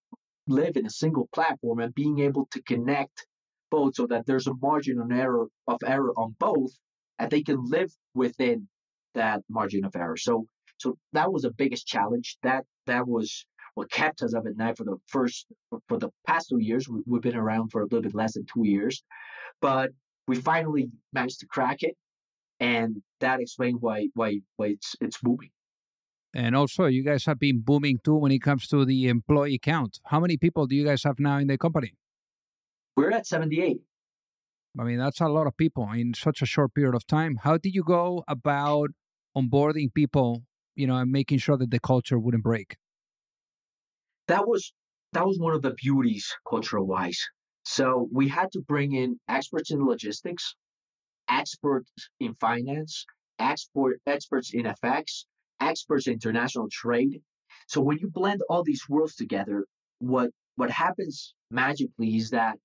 live 0.46 0.76
in 0.76 0.86
a 0.86 0.90
single 0.90 1.28
platform 1.34 1.78
and 1.80 1.94
being 1.94 2.18
able 2.20 2.46
to 2.52 2.62
connect 2.62 3.26
both 3.70 3.94
so 3.94 4.06
that 4.08 4.26
there's 4.26 4.46
a 4.46 4.54
margin 4.54 5.00
of 5.00 5.10
error 5.10 5.46
of 5.66 5.78
error 5.86 6.12
on 6.16 6.34
both 6.38 6.72
and 7.18 7.30
they 7.30 7.42
can 7.42 7.64
live 7.64 7.90
within 8.14 8.68
that 9.14 9.42
margin 9.48 9.84
of 9.84 9.94
error. 9.96 10.16
So 10.16 10.46
so 10.78 10.98
that 11.12 11.32
was 11.32 11.42
the 11.42 11.52
biggest 11.52 11.86
challenge. 11.86 12.36
That 12.42 12.64
that 12.86 13.06
was 13.06 13.46
what 13.74 13.90
kept 13.90 14.22
us 14.22 14.34
up 14.34 14.46
at 14.46 14.56
night 14.56 14.76
for 14.76 14.84
the 14.84 14.96
first 15.06 15.46
for 15.88 15.98
the 15.98 16.10
past 16.26 16.48
two 16.50 16.60
years. 16.60 16.88
We, 16.88 17.00
we've 17.06 17.22
been 17.22 17.36
around 17.36 17.70
for 17.70 17.80
a 17.80 17.84
little 17.84 18.02
bit 18.02 18.14
less 18.14 18.34
than 18.34 18.44
two 18.44 18.66
years, 18.66 19.02
but 19.60 19.90
we 20.28 20.36
finally 20.36 20.90
managed 21.12 21.40
to 21.40 21.46
crack 21.46 21.82
it, 21.82 21.96
and 22.60 23.02
that 23.20 23.40
explains 23.40 23.78
why 23.80 24.08
why 24.14 24.40
why 24.56 24.68
it's 24.68 24.94
it's 25.00 25.18
booming. 25.18 25.50
And 26.34 26.56
also, 26.56 26.86
you 26.86 27.04
guys 27.04 27.26
have 27.26 27.38
been 27.38 27.60
booming 27.60 27.98
too 28.02 28.16
when 28.16 28.32
it 28.32 28.40
comes 28.40 28.66
to 28.68 28.84
the 28.84 29.08
employee 29.08 29.58
count. 29.58 30.00
How 30.06 30.18
many 30.18 30.36
people 30.38 30.66
do 30.66 30.74
you 30.74 30.84
guys 30.84 31.02
have 31.04 31.18
now 31.18 31.38
in 31.38 31.46
the 31.46 31.58
company? 31.58 31.94
We're 32.96 33.10
at 33.10 33.26
78. 33.26 33.80
I 34.78 34.84
mean, 34.84 34.98
that's 34.98 35.20
a 35.20 35.28
lot 35.28 35.46
of 35.46 35.56
people 35.56 35.90
in 35.92 36.14
such 36.14 36.40
a 36.40 36.46
short 36.46 36.74
period 36.74 36.94
of 36.94 37.06
time. 37.06 37.40
How 37.42 37.58
did 37.58 37.74
you 37.74 37.82
go 37.82 38.24
about 38.26 38.90
onboarding 39.36 39.92
people, 39.92 40.44
you 40.74 40.86
know, 40.86 40.96
and 40.96 41.12
making 41.12 41.38
sure 41.38 41.58
that 41.58 41.70
the 41.70 41.80
culture 41.80 42.18
wouldn't 42.18 42.42
break? 42.42 42.76
That 44.28 44.46
was 44.46 44.72
that 45.12 45.26
was 45.26 45.38
one 45.38 45.54
of 45.54 45.62
the 45.62 45.74
beauties 45.74 46.34
cultural 46.48 46.86
wise. 46.86 47.20
So 47.64 48.08
we 48.12 48.28
had 48.28 48.50
to 48.52 48.60
bring 48.60 48.92
in 48.92 49.20
experts 49.28 49.70
in 49.70 49.84
logistics, 49.84 50.54
experts 51.28 51.92
in 52.20 52.34
finance, 52.34 53.06
export 53.38 54.00
experts 54.06 54.54
in 54.54 54.64
FX, 54.64 55.24
experts 55.60 56.06
in 56.06 56.14
international 56.14 56.68
trade. 56.70 57.20
So 57.68 57.80
when 57.80 57.98
you 57.98 58.08
blend 58.10 58.42
all 58.48 58.62
these 58.62 58.88
worlds 58.88 59.16
together, 59.16 59.66
what 59.98 60.30
what 60.56 60.70
happens 60.70 61.34
magically 61.50 62.16
is 62.16 62.30
that 62.30 62.58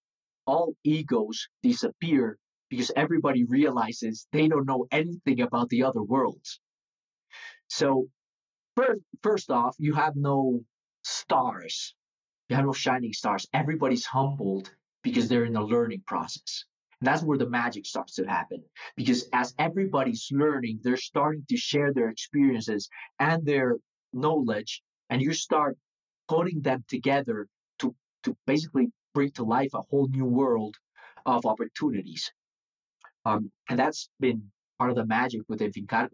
all 0.45 0.75
egos 0.83 1.47
disappear 1.61 2.37
because 2.69 2.91
everybody 2.95 3.43
realizes 3.45 4.27
they 4.31 4.47
don't 4.47 4.65
know 4.65 4.87
anything 4.91 5.41
about 5.41 5.69
the 5.69 5.83
other 5.83 6.03
worlds. 6.03 6.59
So 7.69 8.07
first, 8.75 9.01
first 9.23 9.51
off, 9.51 9.75
you 9.79 9.93
have 9.93 10.15
no 10.15 10.61
stars. 11.07 11.95
You 12.49 12.55
have 12.55 12.65
no 12.65 12.73
shining 12.73 13.13
stars. 13.13 13.47
Everybody's 13.53 14.05
humbled 14.05 14.69
because 15.03 15.27
they're 15.27 15.45
in 15.45 15.53
the 15.53 15.61
learning 15.61 16.03
process. 16.05 16.65
And 16.99 17.07
that's 17.07 17.23
where 17.23 17.37
the 17.37 17.49
magic 17.49 17.85
starts 17.85 18.15
to 18.15 18.25
happen. 18.25 18.63
Because 18.95 19.29
as 19.33 19.53
everybody's 19.59 20.27
learning, 20.31 20.79
they're 20.83 20.97
starting 20.97 21.45
to 21.49 21.57
share 21.57 21.93
their 21.93 22.09
experiences 22.09 22.89
and 23.19 23.45
their 23.45 23.77
knowledge, 24.13 24.81
and 25.09 25.21
you 25.21 25.33
start 25.33 25.77
putting 26.27 26.61
them 26.61 26.83
together 26.87 27.47
to, 27.79 27.95
to 28.23 28.35
basically 28.45 28.87
bring 29.13 29.31
to 29.31 29.43
life 29.43 29.73
a 29.73 29.81
whole 29.89 30.07
new 30.07 30.25
world 30.25 30.75
of 31.25 31.45
opportunities. 31.45 32.31
Um, 33.25 33.51
and 33.69 33.77
that's 33.77 34.09
been 34.19 34.51
part 34.77 34.89
of 34.89 34.95
the 34.95 35.05
magic 35.05 35.41
with 35.47 35.59
FinKargo, 35.59 35.87
that 35.89 36.11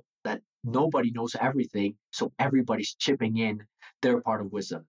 nobody 0.64 1.12
knows 1.12 1.36
everything, 1.40 1.96
so 2.12 2.32
everybody's 2.40 2.94
chipping 2.96 3.38
in 3.38 3.66
their 4.02 4.22
part 4.22 4.42
of 4.42 4.52
wisdom. 4.52 4.86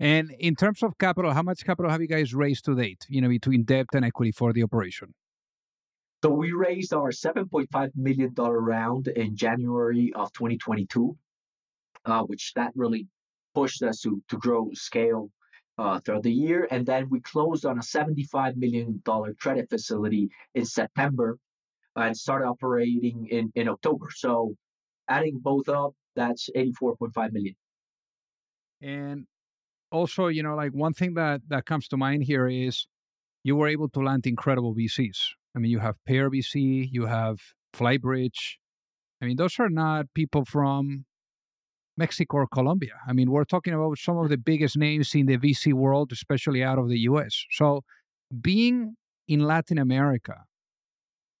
And 0.00 0.30
in 0.38 0.56
terms 0.56 0.82
of 0.82 0.98
capital, 0.98 1.32
how 1.32 1.42
much 1.42 1.64
capital 1.64 1.90
have 1.90 2.00
you 2.00 2.08
guys 2.08 2.34
raised 2.34 2.64
to 2.64 2.74
date, 2.74 3.04
you 3.08 3.20
know, 3.20 3.28
between 3.28 3.64
debt 3.64 3.86
and 3.92 4.04
equity 4.04 4.32
for 4.32 4.52
the 4.52 4.62
operation? 4.62 5.14
So 6.24 6.30
we 6.30 6.52
raised 6.52 6.94
our 6.94 7.10
$7.5 7.10 7.90
million 7.94 8.34
round 8.34 9.08
in 9.08 9.36
January 9.36 10.12
of 10.14 10.32
2022, 10.32 11.16
uh, 12.04 12.22
which 12.22 12.52
that 12.54 12.72
really 12.74 13.06
pushed 13.54 13.82
us 13.82 14.00
to, 14.00 14.22
to 14.28 14.38
grow 14.38 14.70
scale 14.72 15.30
uh, 15.78 16.00
throughout 16.00 16.22
the 16.22 16.32
year. 16.32 16.66
And 16.70 16.86
then 16.86 17.08
we 17.10 17.20
closed 17.20 17.66
on 17.66 17.78
a 17.78 17.82
$75 17.82 18.56
million 18.56 19.02
credit 19.38 19.68
facility 19.68 20.30
in 20.54 20.64
September 20.64 21.38
and 21.94 22.16
started 22.16 22.46
operating 22.46 23.28
in, 23.30 23.52
in 23.54 23.68
October. 23.68 24.08
So 24.14 24.56
adding 25.08 25.38
both 25.42 25.68
up, 25.68 25.94
that's 26.14 26.48
84.5 26.56 27.32
million. 27.32 27.54
And 28.82 29.26
also, 29.90 30.26
you 30.28 30.42
know, 30.42 30.54
like 30.54 30.72
one 30.72 30.92
thing 30.92 31.14
that 31.14 31.42
that 31.48 31.66
comes 31.66 31.88
to 31.88 31.96
mind 31.96 32.24
here 32.24 32.48
is 32.48 32.86
you 33.42 33.56
were 33.56 33.68
able 33.68 33.88
to 33.90 34.00
land 34.00 34.26
incredible 34.26 34.74
VCs. 34.74 35.18
I 35.54 35.58
mean, 35.58 35.70
you 35.70 35.78
have 35.78 35.96
Pear 36.06 36.30
VC, 36.30 36.88
you 36.90 37.06
have 37.06 37.38
Flybridge. 37.74 38.56
I 39.22 39.26
mean, 39.26 39.36
those 39.36 39.58
are 39.58 39.70
not 39.70 40.06
people 40.14 40.44
from 40.44 41.06
Mexico 41.96 42.38
or 42.38 42.46
Colombia. 42.46 42.94
I 43.08 43.12
mean, 43.12 43.30
we're 43.30 43.44
talking 43.44 43.72
about 43.72 43.98
some 43.98 44.18
of 44.18 44.28
the 44.28 44.36
biggest 44.36 44.76
names 44.76 45.14
in 45.14 45.26
the 45.26 45.38
VC 45.38 45.72
world, 45.72 46.12
especially 46.12 46.62
out 46.62 46.78
of 46.78 46.88
the 46.88 46.98
US. 47.10 47.44
So, 47.50 47.82
being 48.40 48.96
in 49.28 49.40
Latin 49.40 49.78
America, 49.78 50.44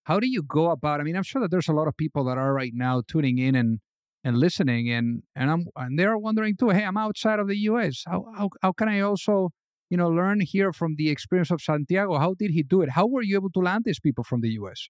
how 0.06 0.20
do 0.20 0.28
you 0.28 0.42
go 0.42 0.70
about? 0.70 1.00
I 1.00 1.02
mean, 1.02 1.16
I'm 1.16 1.24
sure 1.24 1.42
that 1.42 1.50
there's 1.50 1.68
a 1.68 1.72
lot 1.72 1.88
of 1.88 1.96
people 1.96 2.24
that 2.26 2.38
are 2.38 2.54
right 2.54 2.70
now 2.72 3.02
tuning 3.06 3.38
in 3.38 3.56
and 3.56 3.80
and 4.22 4.38
listening 4.38 4.88
and 4.90 5.22
and 5.34 5.50
I'm 5.50 5.66
and 5.74 5.98
they're 5.98 6.16
wondering 6.16 6.56
too, 6.56 6.70
hey, 6.70 6.84
I'm 6.84 6.96
outside 6.96 7.40
of 7.40 7.48
the 7.48 7.58
US. 7.70 8.04
How 8.06 8.24
how 8.36 8.48
how 8.62 8.72
can 8.72 8.88
I 8.88 9.00
also, 9.00 9.50
you 9.90 9.96
know, 9.96 10.08
learn 10.08 10.40
here 10.40 10.72
from 10.72 10.94
the 10.96 11.10
experience 11.10 11.50
of 11.50 11.60
Santiago? 11.60 12.18
How 12.18 12.34
did 12.38 12.52
he 12.52 12.62
do 12.62 12.82
it? 12.82 12.90
How 12.90 13.06
were 13.06 13.22
you 13.22 13.36
able 13.36 13.50
to 13.50 13.60
land 13.60 13.82
these 13.84 13.98
people 13.98 14.22
from 14.22 14.42
the 14.42 14.50
US? 14.60 14.88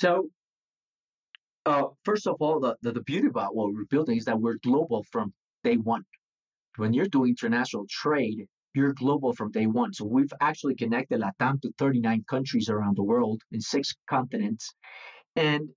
So 0.00 0.30
uh, 1.66 1.88
first 2.02 2.26
of 2.26 2.36
all, 2.40 2.60
the, 2.60 2.76
the, 2.80 2.92
the 2.92 3.02
beauty 3.02 3.28
about 3.28 3.54
what 3.54 3.74
we're 3.74 3.90
building 3.90 4.16
is 4.16 4.24
that 4.24 4.40
we're 4.40 4.56
global 4.62 5.04
from 5.12 5.34
day 5.64 5.76
one. 5.76 6.04
When 6.76 6.94
you're 6.94 7.12
doing 7.16 7.30
international 7.30 7.84
trade, 7.90 8.46
you're 8.76 8.92
global 8.92 9.32
from 9.32 9.50
day 9.50 9.66
one. 9.66 9.92
So 9.92 10.04
we've 10.04 10.32
actually 10.40 10.74
connected 10.74 11.20
Latam 11.20 11.60
to 11.62 11.72
39 11.78 12.24
countries 12.28 12.68
around 12.68 12.96
the 12.96 13.02
world 13.02 13.42
in 13.50 13.60
six 13.60 13.94
continents. 14.08 14.72
And 15.34 15.68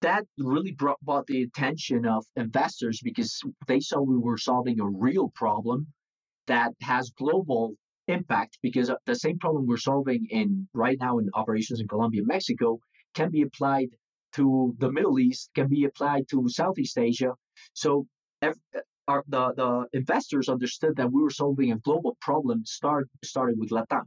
that 0.00 0.24
really 0.38 0.72
brought, 0.72 1.00
brought 1.00 1.26
the 1.26 1.42
attention 1.42 2.06
of 2.06 2.24
investors 2.36 3.00
because 3.02 3.40
they 3.66 3.80
saw 3.80 4.00
we 4.00 4.18
were 4.18 4.38
solving 4.38 4.80
a 4.80 4.86
real 4.86 5.30
problem 5.34 5.86
that 6.46 6.72
has 6.82 7.10
global 7.10 7.74
impact 8.08 8.58
because 8.62 8.90
the 9.06 9.14
same 9.14 9.38
problem 9.38 9.66
we're 9.66 9.78
solving 9.78 10.26
in 10.30 10.68
right 10.74 10.98
now 11.00 11.18
in 11.18 11.30
operations 11.34 11.80
in 11.80 11.88
Colombia 11.88 12.22
Mexico 12.24 12.78
can 13.14 13.30
be 13.30 13.42
applied 13.42 13.88
to 14.34 14.74
the 14.78 14.90
Middle 14.90 15.18
East, 15.18 15.50
can 15.54 15.68
be 15.68 15.84
applied 15.84 16.28
to 16.28 16.48
Southeast 16.48 16.98
Asia. 16.98 17.32
So 17.72 18.06
our, 19.08 19.24
the, 19.28 19.52
the 19.54 19.86
investors 19.92 20.48
understood 20.48 20.96
that 20.96 21.12
we 21.12 21.22
were 21.22 21.30
solving 21.30 21.72
a 21.72 21.78
global 21.78 22.16
problem 22.20 22.64
start, 22.64 23.08
started 23.22 23.58
with 23.58 23.70
Latam. 23.70 24.04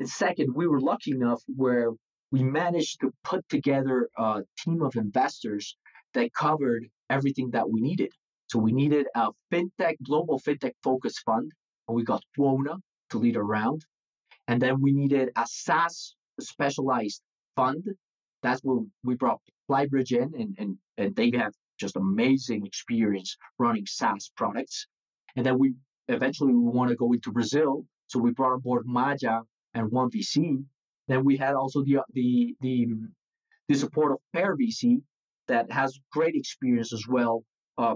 And 0.00 0.08
second, 0.08 0.54
we 0.54 0.66
were 0.66 0.80
lucky 0.80 1.12
enough 1.12 1.42
where 1.54 1.90
we 2.32 2.42
managed 2.42 3.00
to 3.00 3.12
put 3.24 3.48
together 3.48 4.08
a 4.16 4.42
team 4.64 4.82
of 4.82 4.96
investors 4.96 5.76
that 6.14 6.32
covered 6.34 6.86
everything 7.08 7.50
that 7.52 7.70
we 7.70 7.80
needed. 7.80 8.10
So 8.48 8.58
we 8.58 8.72
needed 8.72 9.06
a 9.14 9.28
fintech, 9.52 9.96
global 10.02 10.40
fintech 10.40 10.72
focused 10.82 11.20
fund, 11.24 11.50
and 11.88 11.96
we 11.96 12.04
got 12.04 12.22
Quona 12.38 12.78
to 13.10 13.18
lead 13.18 13.36
around. 13.36 13.84
And 14.48 14.60
then 14.60 14.80
we 14.80 14.92
needed 14.92 15.30
a 15.36 15.44
SaaS 15.46 16.14
specialized 16.40 17.22
fund. 17.56 17.84
That's 18.42 18.60
where 18.62 18.78
we 19.02 19.14
brought 19.14 19.40
Flybridge 19.68 20.12
in, 20.12 20.32
and, 20.38 20.54
and, 20.58 20.78
and 20.98 21.16
they 21.16 21.32
have 21.36 21.52
just 21.78 21.96
amazing 21.96 22.66
experience 22.66 23.36
running 23.58 23.86
SaaS 23.86 24.30
products. 24.36 24.86
And 25.36 25.44
then 25.44 25.58
we 25.58 25.74
eventually 26.08 26.52
we 26.52 26.70
want 26.70 26.90
to 26.90 26.96
go 26.96 27.12
into 27.12 27.32
Brazil. 27.32 27.84
So 28.08 28.18
we 28.18 28.30
brought 28.32 28.52
on 28.52 28.60
board 28.60 28.84
Maya 28.86 29.40
and 29.74 29.90
One 29.90 30.10
VC 30.10 30.64
then 31.08 31.24
we 31.24 31.36
had 31.36 31.54
also 31.54 31.82
the 31.84 31.98
the 32.12 32.54
the, 32.60 32.86
the 33.68 33.74
support 33.74 34.12
of 34.12 34.18
Pear 34.32 34.56
VC 34.56 35.02
that 35.48 35.70
has 35.70 35.98
great 36.12 36.34
experience 36.34 36.92
as 36.92 37.04
well 37.08 37.44
uh, 37.78 37.94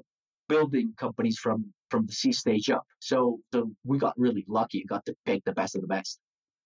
building 0.49 0.95
companies 0.97 1.39
from 1.39 1.73
from 1.91 2.07
the 2.07 2.13
seed 2.13 2.35
stage 2.35 2.71
up. 2.71 2.85
So 3.01 3.41
so 3.53 3.71
we 3.85 3.99
got 3.99 4.15
really 4.17 4.45
lucky 4.49 4.81
and 4.81 4.89
got 4.89 5.05
to 5.07 5.15
pick 5.27 5.45
the 5.45 5.53
best 5.53 5.75
of 5.75 5.83
the 5.83 5.89
best. 5.89 6.19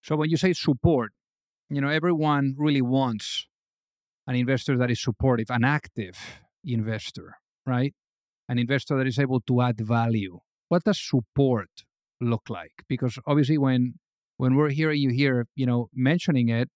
So 0.02 0.16
when 0.16 0.30
you 0.30 0.36
say 0.36 0.52
support, 0.52 1.12
you 1.70 1.80
know 1.80 1.88
everyone 1.88 2.54
really 2.58 2.82
wants 2.82 3.46
an 4.26 4.34
investor 4.34 4.76
that 4.78 4.90
is 4.90 5.02
supportive, 5.02 5.46
an 5.50 5.64
active 5.64 6.43
investor, 6.64 7.36
right? 7.66 7.94
an 8.48 8.58
investor 8.58 8.96
that 8.98 9.06
is 9.06 9.18
able 9.18 9.40
to 9.40 9.60
add 9.60 9.80
value, 9.80 10.38
what 10.68 10.84
does 10.84 11.00
support 11.00 11.68
look 12.20 12.48
like? 12.48 12.84
Because 12.88 13.18
obviously, 13.26 13.58
when 13.58 13.94
when 14.36 14.56
we're 14.56 14.70
hearing 14.70 15.00
you 15.00 15.10
here, 15.10 15.46
you 15.54 15.66
know, 15.66 15.88
mentioning 15.94 16.48
it, 16.48 16.68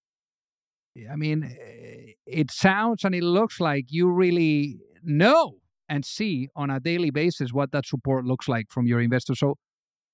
I 1.11 1.16
mean, 1.16 1.44
eh, 1.44 2.12
it 2.27 2.51
sounds 2.51 3.05
and 3.05 3.14
it 3.14 3.22
looks 3.22 3.61
like 3.61 3.87
you 3.88 4.11
really 4.11 4.79
know 5.03 5.55
and 5.88 6.05
see 6.05 6.48
on 6.55 6.70
a 6.70 6.81
daily 6.81 7.11
basis 7.11 7.53
what 7.53 7.72
that 7.72 7.87
support 7.87 8.24
looks 8.24 8.48
like 8.48 8.66
from 8.70 8.87
your 8.87 9.01
investors. 9.01 9.40
So, 9.40 9.57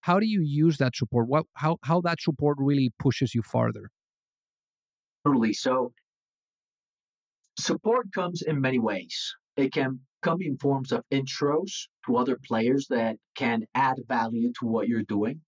how 0.02 0.18
do 0.20 0.26
you 0.26 0.40
use 0.42 0.78
that 0.78 0.96
support? 0.96 1.28
What 1.28 1.44
how 1.54 1.78
how 1.82 2.00
that 2.02 2.20
support 2.20 2.56
really 2.60 2.90
pushes 2.98 3.34
you 3.34 3.42
farther? 3.42 3.90
Totally. 5.26 5.52
So, 5.52 5.92
support 7.58 8.12
comes 8.12 8.42
in 8.42 8.60
many 8.60 8.78
ways. 8.78 9.34
It 9.56 9.72
can 9.72 10.00
come 10.22 10.40
in 10.40 10.56
forms 10.58 10.92
of 10.92 11.04
intros 11.12 11.88
to 12.06 12.16
other 12.16 12.38
players 12.46 12.86
that 12.88 13.16
can 13.34 13.66
add 13.74 13.96
value 14.08 14.52
to 14.60 14.66
what 14.66 14.88
you're 14.88 15.02
doing. 15.02 15.40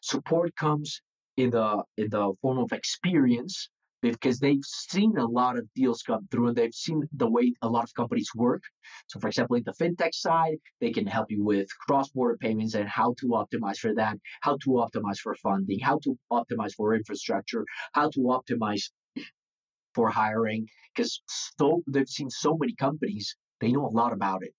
Support 0.00 0.56
comes 0.56 1.00
in 1.36 1.50
the 1.50 1.82
in 1.96 2.08
the 2.10 2.32
form 2.40 2.58
of 2.58 2.72
experience 2.72 3.68
because 4.02 4.40
they've 4.40 4.64
seen 4.64 5.16
a 5.16 5.24
lot 5.24 5.56
of 5.56 5.72
deals 5.74 6.02
come 6.02 6.26
through 6.30 6.48
and 6.48 6.56
they've 6.56 6.74
seen 6.74 7.02
the 7.12 7.30
way 7.30 7.54
a 7.62 7.68
lot 7.68 7.84
of 7.84 7.94
companies 7.94 8.30
work. 8.34 8.62
So, 9.06 9.20
for 9.20 9.28
example, 9.28 9.56
in 9.56 9.62
the 9.64 9.72
fintech 9.72 10.12
side, 10.12 10.58
they 10.80 10.90
can 10.90 11.06
help 11.06 11.30
you 11.30 11.42
with 11.44 11.68
cross 11.86 12.10
border 12.10 12.36
payments 12.36 12.74
and 12.74 12.88
how 12.88 13.14
to 13.20 13.26
optimize 13.28 13.78
for 13.78 13.94
that, 13.94 14.18
how 14.40 14.56
to 14.64 14.70
optimize 14.70 15.18
for 15.18 15.36
funding, 15.36 15.78
how 15.78 16.00
to 16.02 16.18
optimize 16.32 16.74
for 16.74 16.94
infrastructure, 16.94 17.64
how 17.92 18.10
to 18.10 18.20
optimize 18.20 18.90
for 19.94 20.08
hiring. 20.10 20.66
Because 20.94 21.22
so, 21.28 21.82
they've 21.86 22.08
seen 22.08 22.28
so 22.28 22.56
many 22.58 22.74
companies, 22.74 23.36
they 23.62 23.72
know 23.72 23.86
a 23.86 23.98
lot 24.00 24.12
about 24.12 24.42
it. 24.42 24.52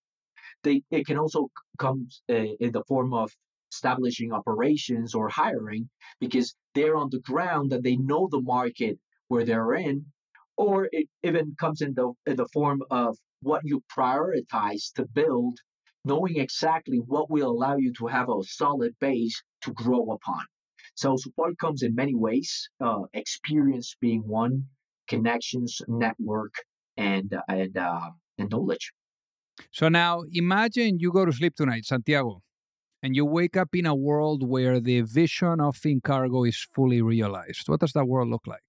They, 0.64 0.82
it 0.90 1.06
can 1.06 1.18
also 1.20 1.50
come 1.78 2.08
uh, 2.32 2.56
in 2.66 2.72
the 2.72 2.84
form 2.88 3.14
of 3.14 3.30
establishing 3.74 4.32
operations 4.32 5.14
or 5.14 5.28
hiring 5.30 5.90
because 6.22 6.56
they're 6.74 6.96
on 6.96 7.10
the 7.12 7.20
ground 7.20 7.74
and 7.74 7.84
they 7.84 7.98
know 7.98 8.30
the 8.32 8.42
market 8.42 8.98
where 9.28 9.46
they're 9.46 9.74
in, 9.74 10.06
or 10.56 10.88
it 10.92 11.08
even 11.24 11.56
comes 11.60 11.82
in 11.82 11.94
the 11.96 12.14
in 12.26 12.38
the 12.38 12.48
form 12.54 12.82
of 12.92 13.18
what 13.42 13.62
you 13.66 13.84
prioritize 13.98 14.94
to 14.94 15.06
build, 15.06 15.60
knowing 16.06 16.38
exactly 16.38 17.00
what 17.00 17.30
will 17.30 17.52
allow 17.52 17.76
you 17.76 17.92
to 18.00 18.08
have 18.08 18.30
a 18.30 18.44
solid 18.44 18.94
base 19.02 19.38
to 19.64 19.74
grow 19.74 20.04
upon. 20.18 20.44
So 20.96 21.18
support 21.18 21.58
comes 21.58 21.84
in 21.84 21.94
many 21.96 22.16
ways. 22.16 22.70
Uh, 22.80 23.04
experience 23.14 23.98
being 24.00 24.24
one, 24.28 24.68
connections, 25.10 25.82
network, 25.88 26.54
and 26.98 27.30
and 27.50 27.76
uh, 27.78 28.12
and 28.38 28.50
knowledge. 28.50 28.92
So 29.72 29.90
now 29.90 30.24
imagine 30.32 31.00
you 31.00 31.12
go 31.12 31.26
to 31.26 31.32
sleep 31.32 31.56
tonight, 31.56 31.86
Santiago, 31.86 32.42
and 33.02 33.16
you 33.16 33.26
wake 33.26 33.58
up 33.58 33.70
in 33.74 33.86
a 33.86 33.96
world 33.96 34.48
where 34.48 34.80
the 34.80 35.02
vision 35.02 35.60
of 35.60 35.78
FinKargo 35.78 36.48
is 36.48 36.66
fully 36.74 37.02
realized. 37.02 37.68
What 37.68 37.82
does 37.82 37.94
that 37.94 38.06
world 38.06 38.30
look 38.30 38.48
like? 38.48 38.64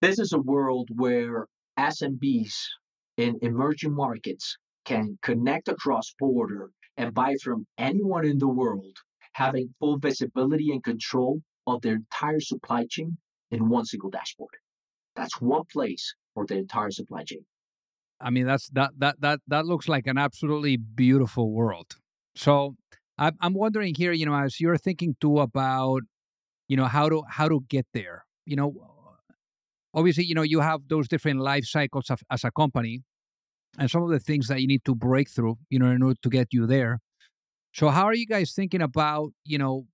This 0.00 0.18
is 0.18 0.32
a 0.32 0.38
world 0.38 0.88
where 0.94 1.46
SMBs 1.78 2.54
in 3.16 3.38
emerging 3.42 3.94
markets 3.94 4.56
can 4.84 5.18
connect 5.22 5.68
across 5.68 6.14
border 6.18 6.70
and 6.96 7.14
buy 7.14 7.36
from 7.42 7.66
anyone 7.78 8.26
in 8.26 8.38
the 8.38 8.48
world, 8.48 8.98
having 9.32 9.74
full 9.78 9.98
visibility 9.98 10.70
and 10.72 10.82
control 10.82 11.40
of 11.66 11.80
their 11.82 11.94
entire 11.94 12.40
supply 12.40 12.86
chain 12.88 13.16
in 13.50 13.68
one 13.68 13.84
single 13.84 14.10
dashboard. 14.10 14.56
That's 15.14 15.40
one 15.40 15.64
place 15.72 16.14
for 16.34 16.46
the 16.46 16.56
entire 16.56 16.90
supply 16.90 17.24
chain. 17.24 17.44
I 18.20 18.30
mean, 18.30 18.46
that's 18.46 18.68
that 18.70 18.92
that 18.98 19.20
that 19.20 19.40
that 19.48 19.66
looks 19.66 19.88
like 19.88 20.06
an 20.06 20.18
absolutely 20.18 20.76
beautiful 20.76 21.52
world. 21.52 21.96
So 22.36 22.76
I'm 23.18 23.54
wondering 23.54 23.94
here, 23.94 24.12
you 24.12 24.26
know, 24.26 24.34
as 24.34 24.58
you're 24.60 24.78
thinking 24.78 25.16
too 25.20 25.38
about, 25.38 26.02
you 26.68 26.76
know, 26.76 26.86
how 26.86 27.08
to 27.08 27.22
how 27.28 27.48
to 27.48 27.60
get 27.68 27.86
there. 27.92 28.24
You 28.46 28.56
know, 28.56 28.74
obviously, 29.94 30.24
you 30.24 30.34
know, 30.34 30.42
you 30.42 30.60
have 30.60 30.88
those 30.88 31.08
different 31.08 31.40
life 31.40 31.64
cycles 31.64 32.10
of, 32.10 32.22
as 32.30 32.42
a 32.44 32.50
company 32.50 33.02
and 33.78 33.90
some 33.90 34.02
of 34.02 34.10
the 34.10 34.18
things 34.18 34.48
that 34.48 34.60
you 34.60 34.66
need 34.66 34.84
to 34.84 34.94
break 34.94 35.30
through, 35.30 35.58
you 35.68 35.78
know, 35.78 35.90
in 35.90 36.02
order 36.02 36.18
to 36.22 36.28
get 36.28 36.48
you 36.52 36.66
there. 36.66 36.98
So 37.74 37.88
how 37.88 38.04
are 38.04 38.14
you 38.14 38.26
guys 38.26 38.52
thinking 38.52 38.82
about, 38.82 39.30
you 39.44 39.58
know, 39.58 39.86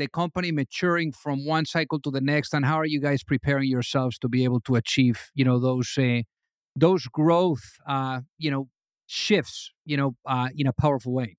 the 0.00 0.08
company 0.08 0.50
maturing 0.50 1.12
from 1.12 1.44
one 1.46 1.64
cycle 1.64 2.00
to 2.00 2.10
the 2.10 2.20
next 2.20 2.54
and 2.54 2.64
how 2.64 2.76
are 2.76 2.86
you 2.86 3.00
guys 3.00 3.22
preparing 3.22 3.68
yourselves 3.68 4.18
to 4.18 4.28
be 4.28 4.44
able 4.44 4.60
to 4.62 4.74
achieve, 4.74 5.30
you 5.34 5.44
know, 5.44 5.58
those 5.58 5.96
uh, 5.98 6.22
those 6.74 7.06
growth 7.06 7.64
uh, 7.86 8.20
you 8.38 8.50
know, 8.50 8.68
shifts, 9.06 9.72
you 9.84 9.96
know, 9.96 10.16
uh, 10.26 10.48
in 10.56 10.66
a 10.66 10.72
powerful 10.72 11.12
way? 11.12 11.36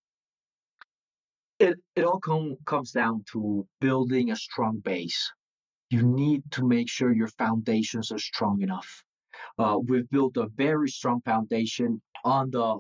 It 1.59 1.77
it 1.95 2.03
all 2.05 2.19
com- 2.19 2.57
comes 2.65 2.91
down 2.91 3.23
to 3.33 3.67
building 3.79 4.31
a 4.31 4.35
strong 4.35 4.79
base 4.79 5.31
you 5.91 6.03
need 6.03 6.41
to 6.51 6.65
make 6.65 6.89
sure 6.89 7.11
your 7.11 7.27
foundations 7.27 8.11
are 8.11 8.19
strong 8.19 8.61
enough. 8.61 9.03
Uh, 9.59 9.77
we've 9.85 10.09
built 10.09 10.37
a 10.37 10.47
very 10.55 10.87
strong 10.87 11.19
foundation 11.25 12.01
on 12.23 12.49
the 12.49 12.79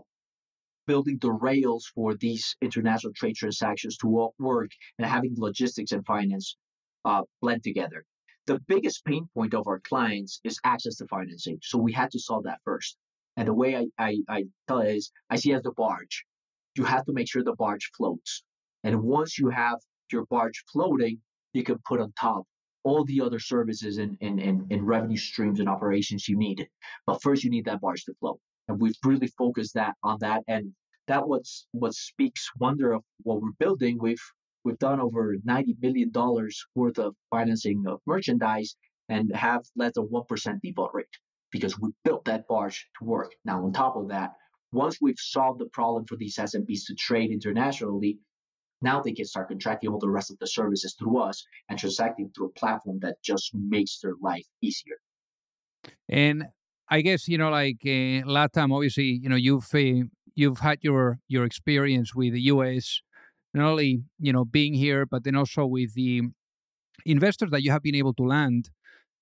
building 0.87 1.17
the 1.21 1.31
rails 1.31 1.91
for 1.93 2.15
these 2.15 2.55
international 2.61 3.13
trade 3.13 3.35
transactions 3.35 3.97
to 3.97 4.07
work 4.39 4.71
and 4.97 5.07
having 5.07 5.33
logistics 5.37 5.91
and 5.91 6.05
finance 6.05 6.57
uh, 7.05 7.21
blend 7.41 7.63
together. 7.63 8.03
The 8.47 8.59
biggest 8.67 9.05
pain 9.05 9.29
point 9.33 9.53
of 9.53 9.67
our 9.67 9.79
clients 9.79 10.41
is 10.43 10.59
access 10.63 10.95
to 10.97 11.07
financing. 11.07 11.59
So 11.61 11.77
we 11.77 11.93
had 11.93 12.11
to 12.11 12.19
solve 12.19 12.43
that 12.45 12.59
first. 12.65 12.97
And 13.37 13.47
the 13.47 13.53
way 13.53 13.75
I, 13.75 13.85
I, 13.97 14.17
I 14.27 14.43
tell 14.67 14.79
it 14.79 14.95
is 14.95 15.11
I 15.29 15.35
see 15.37 15.51
it 15.51 15.55
as 15.55 15.63
the 15.63 15.71
barge. 15.71 16.25
You 16.75 16.83
have 16.85 17.05
to 17.05 17.13
make 17.13 17.29
sure 17.29 17.43
the 17.43 17.55
barge 17.55 17.91
floats. 17.95 18.43
And 18.83 19.03
once 19.03 19.37
you 19.37 19.49
have 19.49 19.79
your 20.11 20.25
barge 20.25 20.63
floating, 20.71 21.19
you 21.53 21.63
can 21.63 21.77
put 21.87 21.99
on 21.99 22.13
top 22.19 22.45
all 22.83 23.05
the 23.05 23.21
other 23.21 23.39
services 23.39 23.97
and, 23.97 24.17
and, 24.21 24.39
and, 24.39 24.71
and 24.71 24.87
revenue 24.87 25.17
streams 25.17 25.59
and 25.59 25.69
operations 25.69 26.27
you 26.27 26.37
need. 26.37 26.67
But 27.05 27.21
first, 27.21 27.43
you 27.43 27.49
need 27.49 27.65
that 27.65 27.81
barge 27.81 28.05
to 28.05 28.13
flow. 28.19 28.39
And 28.67 28.79
we've 28.79 28.95
really 29.05 29.27
focused 29.27 29.73
that 29.75 29.95
on 30.03 30.17
that. 30.21 30.43
And 30.47 30.73
that 31.07 31.27
what's 31.27 31.67
what 31.71 31.93
speaks 31.93 32.49
wonder 32.59 32.93
of 32.93 33.03
what 33.23 33.41
we're 33.41 33.51
building. 33.59 33.97
We've 33.99 34.21
we've 34.63 34.79
done 34.79 34.99
over 34.99 35.35
ninety 35.43 35.75
million 35.81 36.11
dollars 36.11 36.65
worth 36.75 36.99
of 36.99 37.15
financing 37.29 37.83
of 37.87 37.99
merchandise 38.05 38.75
and 39.09 39.35
have 39.35 39.63
less 39.75 39.93
than 39.95 40.05
one 40.05 40.25
percent 40.25 40.61
default 40.61 40.91
rate 40.93 41.07
because 41.51 41.77
we 41.79 41.89
built 42.05 42.25
that 42.25 42.47
barge 42.47 42.87
to 42.99 43.05
work. 43.05 43.33
Now, 43.43 43.63
on 43.65 43.73
top 43.73 43.97
of 43.97 44.07
that, 44.09 44.31
once 44.71 44.99
we've 45.01 45.19
solved 45.19 45.59
the 45.59 45.65
problem 45.65 46.05
for 46.05 46.15
these 46.15 46.37
SMBs 46.37 46.85
to 46.87 46.95
trade 46.95 47.31
internationally, 47.31 48.19
now 48.81 49.01
they 49.01 49.11
can 49.11 49.25
start 49.25 49.49
contracting 49.49 49.89
all 49.89 49.99
the 49.99 50.09
rest 50.09 50.31
of 50.31 50.39
the 50.39 50.47
services 50.47 50.95
through 50.97 51.19
us 51.19 51.45
and 51.69 51.77
transacting 51.77 52.31
through 52.33 52.47
a 52.47 52.59
platform 52.59 52.99
that 53.01 53.21
just 53.21 53.51
makes 53.53 53.99
their 53.99 54.15
life 54.21 54.45
easier. 54.61 54.95
And 56.09 56.45
I 56.91 57.01
guess 57.01 57.27
you 57.29 57.37
know, 57.39 57.49
like 57.49 57.79
uh, 57.85 58.27
Latam, 58.35 58.73
obviously, 58.75 59.19
you 59.23 59.29
know, 59.29 59.37
you've 59.37 59.67
uh, 59.73 60.05
you've 60.35 60.59
had 60.59 60.79
your 60.83 61.19
your 61.29 61.45
experience 61.45 62.15
with 62.15 62.33
the 62.33 62.41
U.S. 62.53 63.01
Not 63.53 63.67
only 63.71 64.03
you 64.19 64.33
know 64.33 64.45
being 64.45 64.73
here, 64.75 65.05
but 65.07 65.23
then 65.23 65.35
also 65.35 65.65
with 65.65 65.95
the 65.95 66.23
investors 67.05 67.51
that 67.51 67.63
you 67.63 67.71
have 67.71 67.83
been 67.83 67.95
able 67.95 68.13
to 68.15 68.23
land. 68.23 68.69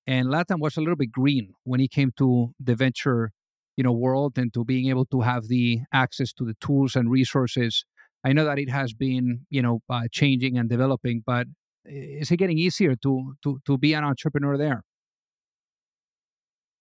And 0.08 0.27
Latam 0.29 0.60
was 0.60 0.77
a 0.77 0.82
little 0.82 0.95
bit 0.97 1.12
green 1.12 1.53
when 1.65 1.82
it 1.82 1.91
came 1.91 2.12
to 2.17 2.53
the 2.60 2.75
venture, 2.75 3.32
you 3.77 3.84
know, 3.84 3.93
world 3.93 4.38
and 4.38 4.53
to 4.55 4.65
being 4.65 4.89
able 4.89 5.05
to 5.08 5.21
have 5.21 5.47
the 5.49 5.82
access 5.93 6.34
to 6.34 6.45
the 6.45 6.55
tools 6.62 6.95
and 6.95 7.12
resources 7.12 7.86
I 8.23 8.34
know 8.34 8.45
that 8.45 8.60
it 8.60 8.69
has 8.69 8.93
been, 8.93 9.45
you 9.49 9.62
know, 9.62 9.82
uh, 9.89 10.03
changing 10.12 10.58
and 10.58 10.69
developing, 10.69 11.23
but 11.25 11.47
is 11.86 12.32
it 12.32 12.38
getting 12.38 12.58
easier 12.58 12.95
to 12.97 13.36
to 13.43 13.60
to 13.65 13.77
be 13.77 13.93
an 13.93 14.03
entrepreneur 14.03 14.58
there? 14.58 14.84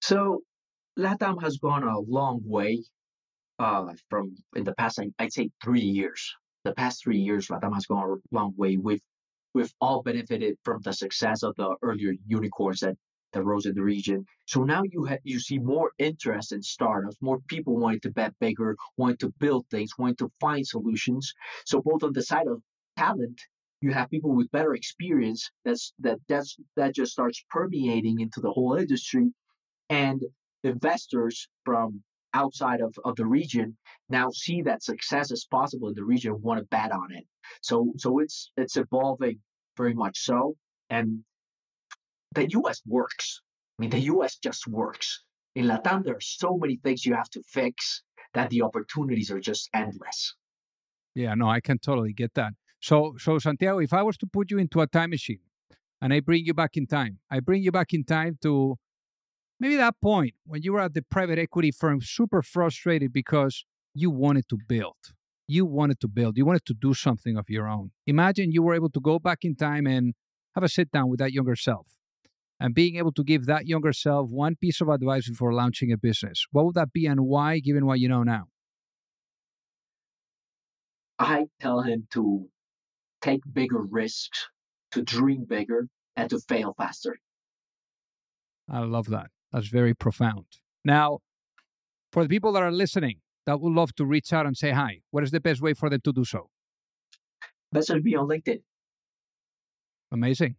So, 0.01 0.42
LATAM 0.99 1.41
has 1.43 1.59
gone 1.59 1.85
a 1.85 2.01
long 2.01 2.41
way 2.45 2.83
uh, 3.61 3.95
from 4.11 4.35
in 4.57 4.65
the 4.65 4.75
past. 4.75 4.99
I'd 5.21 5.33
say 5.33 5.51
three 5.63 5.81
years. 5.81 6.35
The 6.65 6.75
past 6.75 7.05
three 7.05 7.19
years, 7.19 7.47
LATAM 7.49 7.73
has 7.75 7.87
gone 7.87 8.11
a 8.11 8.35
long 8.35 8.53
way. 8.57 8.77
We've 8.77 9.03
we've 9.55 9.73
all 9.81 10.03
benefited 10.03 10.59
from 10.65 10.83
the 10.83 10.93
success 10.93 11.45
of 11.45 11.55
the 11.57 11.77
earlier 11.83 12.15
unicorns 12.27 12.81
that 12.81 12.97
that 13.33 13.45
rose 13.45 13.67
in 13.67 13.75
the 13.77 13.83
region. 13.83 14.27
So 14.47 14.65
now 14.65 14.83
you 14.91 15.05
have 15.05 15.21
you 15.23 15.39
see 15.39 15.59
more 15.61 15.93
interest 15.99 16.51
in 16.51 16.63
startups, 16.63 17.17
more 17.21 17.39
people 17.47 17.77
wanting 17.77 18.01
to 18.01 18.11
bet 18.11 18.35
bigger, 18.41 18.77
wanting 18.97 19.19
to 19.19 19.33
build 19.39 19.67
things, 19.71 19.93
wanting 19.99 20.17
to 20.17 20.33
find 20.41 20.67
solutions. 20.67 21.33
So 21.65 21.81
both 21.81 22.03
on 22.03 22.13
the 22.13 22.23
side 22.23 22.49
of 22.49 22.61
talent, 22.97 23.41
you 23.83 23.93
have 23.93 24.11
people 24.11 24.35
with 24.35 24.51
better 24.51 24.75
experience 24.75 25.49
that's 25.65 25.93
that 26.01 26.19
that's 26.29 26.57
that 26.75 26.93
just 26.97 27.13
starts 27.13 27.45
permeating 27.51 28.19
into 28.19 28.41
the 28.41 28.51
whole 28.51 28.75
industry 28.75 29.33
and 29.91 30.23
investors 30.64 31.49
from 31.64 32.03
outside 32.35 32.81
of, 32.81 32.94
of 33.05 33.16
the 33.16 33.27
region 33.27 33.77
now 34.09 34.29
see 34.31 34.62
that 34.62 34.83
success 34.83 35.31
is 35.31 35.47
possible 35.51 35.88
in 35.88 35.94
the 35.94 36.05
region 36.05 36.40
want 36.42 36.61
to 36.61 36.66
bet 36.66 36.92
on 36.92 37.11
it 37.12 37.25
so 37.62 37.92
so 37.97 38.18
it's 38.18 38.51
it's 38.57 38.77
evolving 38.77 39.38
very 39.77 39.94
much 39.94 40.18
so 40.18 40.55
and 40.90 41.25
the 42.35 42.49
US 42.51 42.83
works. 42.87 43.40
I 43.79 43.83
mean, 43.83 43.90
the 43.90 44.01
US 44.12 44.37
just 44.37 44.66
works. 44.66 45.25
In 45.55 45.66
Latam, 45.66 46.05
there 46.05 46.16
are 46.16 46.21
so 46.21 46.57
many 46.57 46.77
things 46.77 47.05
you 47.05 47.14
have 47.14 47.31
to 47.31 47.42
fix 47.42 48.03
that 48.35 48.51
the 48.51 48.62
opportunities 48.62 49.31
are 49.31 49.40
just 49.40 49.68
endless. 49.75 50.35
Yeah, 51.14 51.35
no, 51.35 51.49
I 51.49 51.61
can 51.61 51.79
totally 51.79 52.12
get 52.12 52.35
that. 52.35 52.53
So, 52.81 53.16
so 53.18 53.38
Santiago, 53.38 53.79
if 53.81 53.92
I 53.92 54.03
was 54.03 54.16
to 54.18 54.27
put 54.27 54.51
you 54.51 54.59
into 54.59 54.81
a 54.81 54.87
time 54.87 55.11
machine 55.11 55.40
and 56.01 56.12
I 56.12 56.21
bring 56.21 56.44
you 56.44 56.55
back 56.55 56.77
in 56.77 56.87
time, 56.87 57.18
I 57.31 57.40
bring 57.40 57.62
you 57.62 57.73
back 57.73 57.92
in 57.92 58.05
time 58.05 58.38
to 58.42 58.77
maybe 59.61 59.77
that 59.77 60.01
point 60.01 60.35
when 60.44 60.62
you 60.62 60.73
were 60.73 60.81
at 60.81 60.94
the 60.94 61.03
private 61.03 61.38
equity 61.38 61.71
firm, 61.71 62.01
super 62.01 62.42
frustrated 62.42 63.12
because 63.12 63.64
you 63.94 64.11
wanted 64.11 64.49
to 64.49 64.59
build. 64.68 64.97
You 65.47 65.64
wanted 65.64 66.01
to 66.01 66.09
build. 66.09 66.37
You 66.37 66.44
wanted 66.44 66.66
to 66.66 66.75
do 66.75 66.92
something 66.94 67.37
of 67.37 67.49
your 67.49 67.68
own. 67.68 67.90
Imagine 68.07 68.53
you 68.53 68.62
were 68.62 68.75
able 68.75 68.90
to 68.90 69.01
go 69.01 69.18
back 69.18 69.38
in 69.42 69.57
time 69.57 69.87
and 69.87 70.14
have 70.55 70.64
a 70.64 70.68
sit 70.68 70.90
down 70.90 71.09
with 71.09 71.18
that 71.21 71.33
younger 71.33 71.57
self 71.57 71.99
and 72.61 72.75
being 72.75 72.97
able 72.97 73.12
to 73.12 73.25
give 73.25 73.47
that 73.47 73.66
younger 73.66 73.92
self 73.92 74.31
one 74.31 74.57
piece 74.57 74.81
of 74.81 74.88
advice 74.88 75.29
before 75.29 75.53
launching 75.53 75.92
a 75.92 75.97
business. 75.97 76.47
What 76.51 76.66
would 76.66 76.75
that 76.75 76.92
be 76.92 77.07
and 77.07 77.21
why, 77.21 77.61
given 77.61 77.87
what 77.87 78.01
you 78.01 78.09
know 78.09 78.23
now? 78.23 78.49
I 81.18 81.47
tell 81.61 81.81
him 81.81 82.07
to 82.12 82.49
take 83.23 83.40
bigger 83.51 83.81
risks, 83.81 84.49
to 84.92 85.03
dream 85.03 85.44
bigger, 85.49 85.88
and 86.16 86.31
to 86.31 86.38
fail 86.38 86.75
faster. 86.77 87.18
I 88.71 88.81
love 88.81 89.09
that. 89.09 89.31
That's 89.53 89.69
very 89.69 89.95
profound. 89.95 90.47
Now, 90.85 91.21
for 92.13 92.23
the 92.23 92.29
people 92.29 92.53
that 92.53 92.63
are 92.63 92.73
listening 92.73 93.21
that 93.47 93.61
would 93.61 93.73
love 93.73 93.95
to 93.97 94.05
reach 94.05 94.33
out 94.33 94.47
and 94.47 94.57
say 94.57 94.71
hi, 94.71 95.01
what 95.11 95.25
is 95.25 95.31
the 95.31 95.41
best 95.41 95.61
way 95.61 95.75
for 95.75 95.89
them 95.89 96.01
to 96.05 96.13
do 96.13 96.25
so? 96.25 96.51
Best 97.73 97.91
would 97.91 98.05
be 98.05 98.17
on 98.17 98.29
LinkedIn. 98.29 98.63
Amazing. 100.13 100.57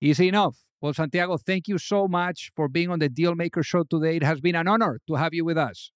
Easy 0.00 0.28
enough. 0.28 0.64
Well, 0.80 0.94
Santiago, 0.94 1.36
thank 1.36 1.68
you 1.68 1.76
so 1.78 2.06
much 2.06 2.52
for 2.54 2.68
being 2.68 2.90
on 2.90 3.00
the 3.00 3.08
Dealmaker 3.08 3.64
Show 3.64 3.82
today. 3.82 4.16
It 4.16 4.22
has 4.22 4.40
been 4.40 4.54
an 4.54 4.68
honor 4.68 5.00
to 5.08 5.14
have 5.16 5.34
you 5.34 5.44
with 5.44 5.58
us. 5.58 5.90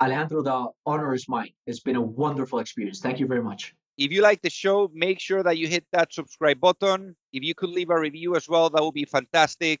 Alejandro, 0.00 0.42
the 0.42 0.68
honor 0.86 1.14
is 1.14 1.28
mine. 1.28 1.50
It's 1.66 1.80
been 1.80 1.96
a 1.96 2.02
wonderful 2.02 2.58
experience. 2.58 3.00
Thank 3.00 3.18
you 3.18 3.26
very 3.26 3.42
much. 3.42 3.74
If 3.96 4.12
you 4.12 4.22
like 4.22 4.42
the 4.42 4.50
show, 4.50 4.90
make 4.92 5.20
sure 5.20 5.42
that 5.42 5.56
you 5.56 5.68
hit 5.68 5.86
that 5.92 6.12
subscribe 6.12 6.60
button. 6.60 7.16
If 7.32 7.42
you 7.42 7.54
could 7.54 7.70
leave 7.70 7.90
a 7.90 7.98
review 7.98 8.36
as 8.36 8.48
well, 8.48 8.70
that 8.70 8.82
would 8.82 8.94
be 8.94 9.04
fantastic. 9.04 9.80